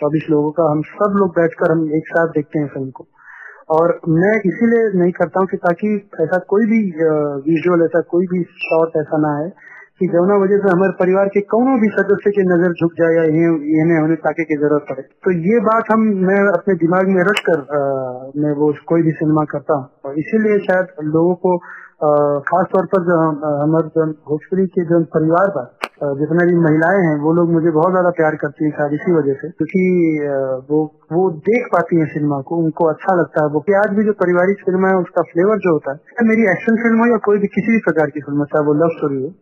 [0.00, 3.06] चौबीस लोगों का हम सब लोग बैठकर हम एक साथ देखते हैं फ़िल्म को।
[3.70, 6.82] और मैं इसीलिए नहीं करता हूँ कि ताकि ऐसा कोई भी
[7.48, 9.48] विजुअल ऐसा कोई भी शॉट ऐसा ना है
[10.00, 13.24] कि जमुना वजह से हमारे परिवार के कोनो भी सदस्य की नज़र झुक जाए या
[13.24, 17.42] इन्हें होने ताकि की ज़रूरत पड़े। तो ये बात हम मैं अपने दिमाग में रख
[17.48, 17.80] कर आ,
[18.36, 21.56] मैं वो कोई भी सिनेमा करता हूँ। और इसीलिए शायद लोगों को
[22.00, 23.16] खास तौर पर जो
[23.62, 25.66] हमारे जो भोजपुरी के जो परिवार पर
[26.20, 29.34] जितने भी महिलाएँ हैं, वो लोग मुझे बहुत ज़्यादा प्यार करती हैं शायद इसी वजह
[29.40, 29.82] से, क्योंकि
[30.70, 30.78] वो
[31.12, 34.12] वो देख पाती हैं सिनेमा को, उनको अच्छा लगता है वो, कि आज भी जो
[34.22, 37.52] पारिवारिक फ़िल्म है, उसका फ्लेवर जो होता है मेरी एक्शन फ़िल्म हो या कोई भी
[37.58, 39.32] किसी भी प्रकार की फ़िल्म चाहे वो लव स्टोरी हो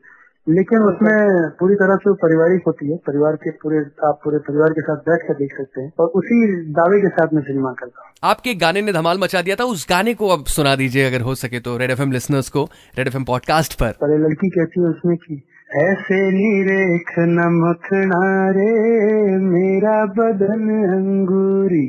[0.48, 4.80] लेकिन उसमें पूरी तरह से पारिवारिक होती है। परिवार के पूरे आप पूरे परिवार के
[4.80, 6.38] साथ बैठ कर देख सकते हैं। और उसी
[6.72, 9.86] दावे के साथ मैं सिनेमा करता हूँ। आपके गाने ने धमाल मचा दिया था। उस
[9.90, 12.64] गाने को अब सुना दीजिए अगर हो सके तो रेड एफएम लिसनर्स को
[12.98, 15.42] रेड एफएम पॉडकास्ट पर। पर लड़की कहती है उसमें की
[15.76, 21.86] ऐसे निरेख नमखना रे मेरा बदन अंगूरी।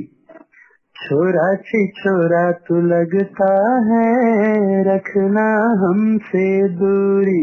[0.95, 3.51] छोरा छी छोरा तू लगता
[3.85, 5.47] है रखना
[5.83, 7.41] हमसे दूरी।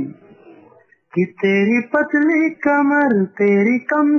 [1.17, 4.17] कि तेरी पतली कमर, तेरी कम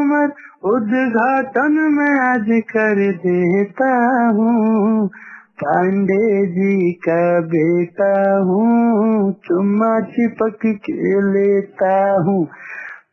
[0.00, 0.32] उमर
[0.64, 5.08] उद्घाटन में आज कर देता हूँ।
[5.64, 12.48] पांडे जी का बेटा हूँ, चुम्मा चिपक के लेता हूँ।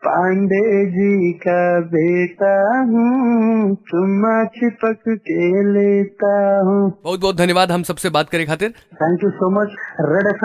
[0.05, 1.59] पांडे जी का
[1.91, 2.55] बेटा
[2.87, 6.31] हूँ चुम्मा चिपक के लेता
[6.67, 9.77] हूँ। बहुत बहुत धन्यवाद हम सबसे बात करे खातिर। Thank you so much
[10.09, 10.43] Red F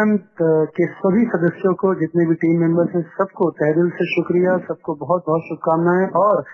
[0.79, 4.95] के सभी सदस्यों को जितने भी टीम मेंबर्स हैं सबको तहे दिल से शुक्रिया सबको
[5.01, 6.45] बहुत बहुत शुभकामनाएँ और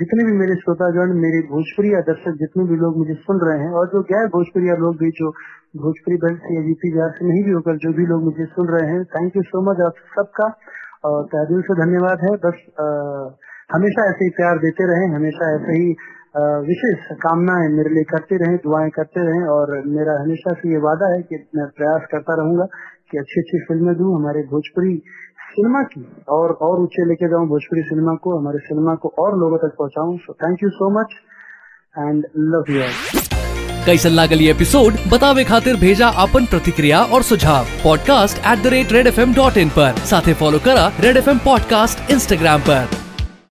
[0.00, 3.86] जितने भी मेरे श्रोतागण मेरे भोजपुरी दर्शक जितने भी लोग मुझे सुन रहे हैं और
[3.86, 5.30] जो गैर भोजपुरी लोग भी जो
[5.76, 8.68] भोजपुरी बेल्ट से या जीपी बिहार से नहीं भी होकर जो भी लोग मुझे सुन
[8.68, 10.48] रहे हैं थैंक यू सो मच आप सबका।
[11.04, 12.86] और तहे दिल से धन्यवाद है। बस आ,
[13.74, 15.94] हमेशा ऐसे ही प्यार देते रहे हमेशा ऐसे ही
[16.66, 21.08] विशेष कामनाएँ मेरे लिए करते रहे दुआएँ करते रहे और मेरा हमेशा से ये वादा
[21.12, 22.66] है कि मैं प्रयास करता रहूँगा
[23.10, 24.94] कि अच्छी अच्छी फ़िल्में दूँ हमारे भोजपुरी
[25.50, 29.58] सिनेमा की और और ऊँचे लेके जाऊँ भोजपुरी सिनेमा को हमारे सिनेमा को और लोगों
[29.58, 31.20] तक पहुंचाऊं। So thank you so much
[31.98, 33.39] and love you
[33.86, 39.06] कैसन लागल एपिसोड बतावे खातिर भेजा अपन प्रतिक्रिया और सुझाव। Podcast at the rate Red
[39.06, 42.88] F M dot in आरोप साथ फॉलो करा Red F M podcast Instagram पर।